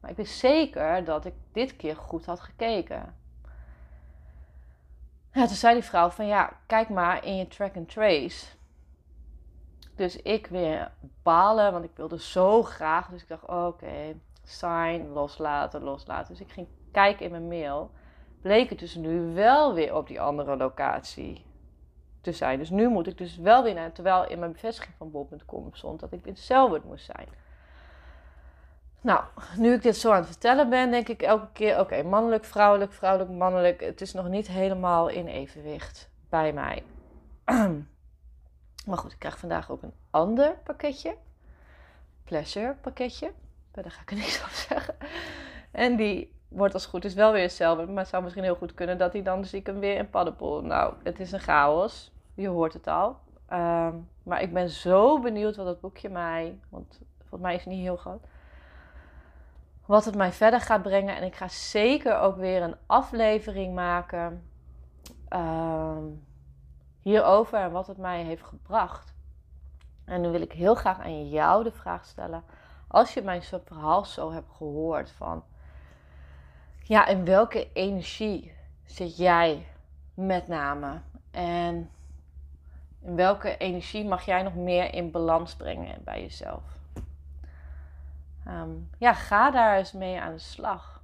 Maar 0.00 0.10
ik 0.10 0.16
wist 0.16 0.38
zeker 0.38 1.04
dat 1.04 1.24
ik 1.24 1.34
dit 1.52 1.76
keer 1.76 1.96
goed 1.96 2.26
had 2.26 2.40
gekeken. 2.40 3.14
Toen 5.32 5.48
zei 5.48 5.74
die 5.74 5.84
vrouw 5.84 6.10
van 6.10 6.26
ja, 6.26 6.52
kijk 6.66 6.88
maar 6.88 7.24
in 7.24 7.36
je 7.36 7.48
track 7.48 7.76
and 7.76 7.88
trace. 7.88 8.46
Dus 9.94 10.16
ik 10.16 10.46
weer 10.46 10.92
balen, 11.22 11.72
want 11.72 11.84
ik 11.84 11.90
wilde 11.94 12.20
zo 12.20 12.62
graag. 12.62 13.08
Dus 13.08 13.22
ik 13.22 13.28
dacht, 13.28 13.46
oké, 13.46 14.14
sign, 14.42 15.08
loslaten, 15.12 15.82
loslaten. 15.82 16.34
Dus 16.34 16.46
ik 16.46 16.52
ging 16.52 16.66
kijken 16.92 17.24
in 17.24 17.30
mijn 17.30 17.48
mail. 17.48 17.90
Bleek 18.40 18.70
het 18.70 18.78
dus 18.78 18.94
nu 18.94 19.34
wel 19.34 19.74
weer 19.74 19.94
op 19.94 20.06
die 20.06 20.20
andere 20.20 20.56
locatie 20.56 21.44
te 22.20 22.32
zijn. 22.32 22.58
Dus 22.58 22.70
nu 22.70 22.88
moet 22.88 23.06
ik 23.06 23.18
dus 23.18 23.36
wel 23.36 23.62
weer 23.62 23.74
naar, 23.74 23.92
terwijl 23.92 24.28
in 24.28 24.38
mijn 24.38 24.52
bevestiging 24.52 24.94
van 24.96 25.10
bol.com 25.10 25.68
stond 25.72 26.00
dat 26.00 26.12
ik 26.12 26.26
in 26.26 26.36
Selwood 26.36 26.84
moest 26.84 27.04
zijn. 27.04 27.28
Nou, 29.00 29.24
nu 29.56 29.72
ik 29.72 29.82
dit 29.82 29.96
zo 29.96 30.10
aan 30.10 30.16
het 30.16 30.26
vertellen 30.26 30.70
ben, 30.70 30.90
denk 30.90 31.08
ik 31.08 31.22
elke 31.22 31.48
keer: 31.52 31.80
oké, 31.80 32.02
mannelijk, 32.02 32.44
vrouwelijk, 32.44 32.92
vrouwelijk, 32.92 33.30
mannelijk. 33.30 33.80
Het 33.80 34.00
is 34.00 34.12
nog 34.12 34.28
niet 34.28 34.48
helemaal 34.48 35.08
in 35.08 35.26
evenwicht 35.26 36.10
bij 36.28 36.52
mij. 36.52 36.84
maar 38.86 38.98
goed, 38.98 39.12
ik 39.12 39.18
krijg 39.18 39.38
vandaag 39.38 39.70
ook 39.70 39.82
een 39.82 39.94
ander 40.10 40.58
pakketje. 40.64 41.16
Pleasure 42.24 42.74
pakketje. 42.80 43.32
Daar 43.72 43.90
ga 43.90 44.00
ik 44.02 44.10
er 44.10 44.16
niks 44.16 44.42
over 44.44 44.66
zeggen. 44.68 44.94
En 45.70 45.96
die 45.96 46.40
wordt 46.48 46.74
als 46.74 46.86
goed 46.86 47.04
is 47.04 47.14
wel 47.14 47.32
weer 47.32 47.42
hetzelfde. 47.42 47.86
Maar 47.86 48.02
het 48.02 48.08
zou 48.08 48.22
misschien 48.22 48.44
heel 48.44 48.54
goed 48.54 48.74
kunnen 48.74 48.98
dat 48.98 49.12
hij 49.12 49.22
dan 49.22 49.46
ik 49.52 49.66
hem 49.66 49.78
weer 49.78 49.96
in 49.96 50.10
paddenpoel. 50.10 50.62
Nou, 50.62 50.94
het 51.02 51.20
is 51.20 51.32
een 51.32 51.40
chaos. 51.40 52.12
Je 52.34 52.48
hoort 52.48 52.72
het 52.72 52.86
al. 52.86 53.16
Ehm, 53.46 53.94
maar 54.22 54.42
ik 54.42 54.52
ben 54.52 54.70
zo 54.70 55.20
benieuwd 55.20 55.56
wat 55.56 55.66
dat 55.66 55.80
boekje 55.80 56.08
mij, 56.08 56.58
want 56.68 57.00
volgens 57.18 57.40
mij 57.40 57.54
is 57.54 57.64
het 57.64 57.72
niet 57.72 57.82
heel 57.82 57.96
groot, 57.96 58.26
wat 59.86 60.04
het 60.04 60.14
mij 60.14 60.32
verder 60.32 60.60
gaat 60.60 60.82
brengen. 60.82 61.16
En 61.16 61.22
ik 61.22 61.34
ga 61.34 61.48
zeker 61.48 62.18
ook 62.18 62.36
weer 62.36 62.62
een 62.62 62.76
aflevering 62.86 63.74
maken 63.74 64.44
ehm, 65.28 66.04
hierover 67.00 67.58
en 67.58 67.72
wat 67.72 67.86
het 67.86 67.98
mij 67.98 68.22
heeft 68.22 68.44
gebracht. 68.44 69.14
En 70.04 70.20
nu 70.20 70.28
wil 70.28 70.40
ik 70.40 70.52
heel 70.52 70.74
graag 70.74 71.00
aan 71.00 71.28
jou 71.28 71.64
de 71.64 71.72
vraag 71.72 72.04
stellen 72.04 72.44
als 72.92 73.14
je 73.14 73.22
mijn 73.22 73.42
verhaal 73.42 74.04
zo 74.04 74.32
hebt 74.32 74.50
gehoord 74.56 75.10
van, 75.10 75.44
ja, 76.82 77.06
in 77.06 77.24
welke 77.24 77.72
energie 77.72 78.52
zit 78.84 79.16
jij 79.16 79.66
met 80.14 80.48
name? 80.48 81.00
En 81.30 81.90
in 83.00 83.16
welke 83.16 83.56
energie 83.56 84.04
mag 84.04 84.24
jij 84.24 84.42
nog 84.42 84.54
meer 84.54 84.94
in 84.94 85.10
balans 85.10 85.56
brengen 85.56 86.04
bij 86.04 86.20
jezelf? 86.20 86.62
Ehm, 88.44 88.70
ja, 88.98 89.14
ga 89.14 89.50
daar 89.50 89.76
eens 89.76 89.92
mee 89.92 90.20
aan 90.20 90.32
de 90.32 90.38
slag. 90.38 91.02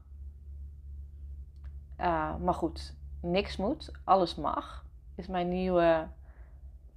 Uh, 2.01 2.37
maar 2.37 2.55
goed, 2.55 2.94
niks 3.20 3.57
moet, 3.57 3.92
alles 4.05 4.35
mag. 4.35 4.85
Is 5.14 5.27
mijn 5.27 5.48
nieuwe. 5.48 6.09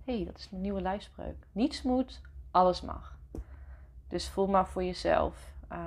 hey, 0.04 0.25
dat 0.25 0.38
is 0.38 0.49
mijn 0.49 0.62
nieuwe 0.62 0.82
lijfspreuk. 0.82 1.45
Niets 1.51 1.82
moet, 1.82 2.21
alles 2.51 2.82
mag. 2.82 3.11
Dus 4.12 4.30
voel 4.30 4.47
maar 4.47 4.67
voor 4.67 4.84
jezelf. 4.84 5.54
Uh, 5.71 5.78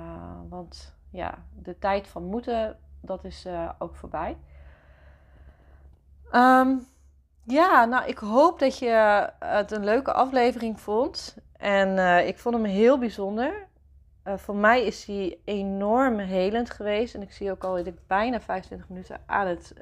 want 0.49 0.95
ja, 1.09 1.37
de 1.61 1.79
tijd 1.79 2.07
van 2.07 2.23
moeten, 2.23 2.77
dat 3.01 3.23
is 3.23 3.45
uh, 3.45 3.69
ook 3.79 3.95
voorbij. 3.95 4.37
Um, 6.31 6.87
ja, 7.43 7.85
nou, 7.85 8.07
ik 8.07 8.17
hoop 8.17 8.59
dat 8.59 8.79
je 8.79 9.29
het 9.39 9.71
een 9.71 9.83
leuke 9.83 10.13
aflevering 10.13 10.79
vond. 10.79 11.37
En 11.57 11.97
uh, 11.97 12.27
ik 12.27 12.39
vond 12.39 12.55
hem 12.55 12.63
heel 12.63 12.97
bijzonder. 12.97 13.67
voor 14.23 14.55
mij 14.55 14.85
is 14.85 15.05
hij 15.05 15.37
enorm 15.43 16.19
helend 16.19 16.69
geweest. 16.69 17.15
En 17.15 17.21
ik 17.21 17.31
zie 17.31 17.51
ook 17.51 17.63
al 17.63 17.75
dat 17.75 17.85
ik 17.85 18.07
bijna 18.07 18.41
25 18.41 18.89
minuten 18.89 19.21
aan 19.25 19.47
het 19.47 19.73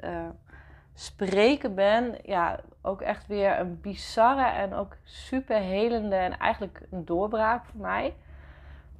spreken 0.94 1.74
ben. 1.74 2.14
Ja, 2.22 2.60
ook 2.82 3.00
echt 3.00 3.26
weer 3.26 3.58
een 3.58 3.80
bizarre 3.80 4.46
en 4.46 4.74
ook 4.74 4.96
super 5.02 5.58
helende 5.58 6.16
en 6.16 6.38
eigenlijk 6.38 6.86
een 6.90 7.04
doorbraak 7.04 7.64
voor 7.64 7.80
mij. 7.80 8.14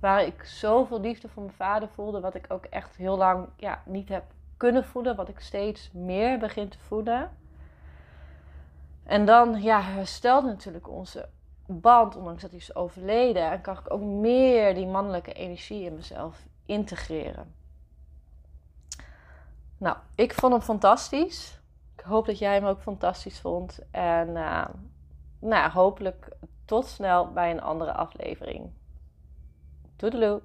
Waar 0.04 0.24
ik 0.24 0.44
zoveel 0.44 1.00
liefde 1.00 1.28
voor 1.28 1.42
mijn 1.42 1.54
vader 1.54 1.88
voelde, 1.88 2.20
wat 2.20 2.34
ik 2.34 2.44
ook 2.48 2.64
echt 2.64 2.96
heel 2.96 3.16
lang 3.16 3.48
ja, 3.56 3.82
niet 3.86 4.08
heb 4.08 4.24
kunnen 4.56 4.84
voelen, 4.84 5.16
wat 5.16 5.28
ik 5.28 5.40
steeds 5.40 5.90
meer 5.92 6.38
begin 6.38 6.68
te 6.68 6.78
voelen. 6.78 7.30
En 9.02 9.24
dan 9.24 9.62
ja, 9.62 9.80
herstelt 9.80 10.44
natuurlijk 10.44 10.88
onze 10.88 11.28
band, 11.66 12.16
ondanks 12.16 12.42
dat 12.42 12.50
hij 12.50 12.60
is 12.60 12.74
overleden. 12.74 13.50
En 13.50 13.60
kan 13.60 13.78
ik 13.78 13.92
ook 13.92 14.00
meer 14.02 14.74
die 14.74 14.86
mannelijke 14.86 15.32
energie 15.32 15.84
in 15.84 15.94
mezelf 15.94 16.46
integreren. 16.66 17.54
Nou, 19.78 19.96
ik 20.14 20.34
vond 20.34 20.52
hem 20.52 20.62
fantastisch. 20.62 21.60
Ik 21.96 22.04
hoop 22.04 22.26
dat 22.26 22.38
jij 22.38 22.54
hem 22.54 22.64
ook 22.64 22.80
fantastisch 22.80 23.40
vond. 23.40 23.78
En 23.90 24.28
uh, 24.28 24.64
nou, 25.38 25.70
hopelijk 25.70 26.28
tot 26.64 26.86
snel 26.86 27.32
bij 27.32 27.50
een 27.50 27.62
andere 27.62 27.92
aflevering. 27.92 28.70
Toodaloo! 29.98 30.42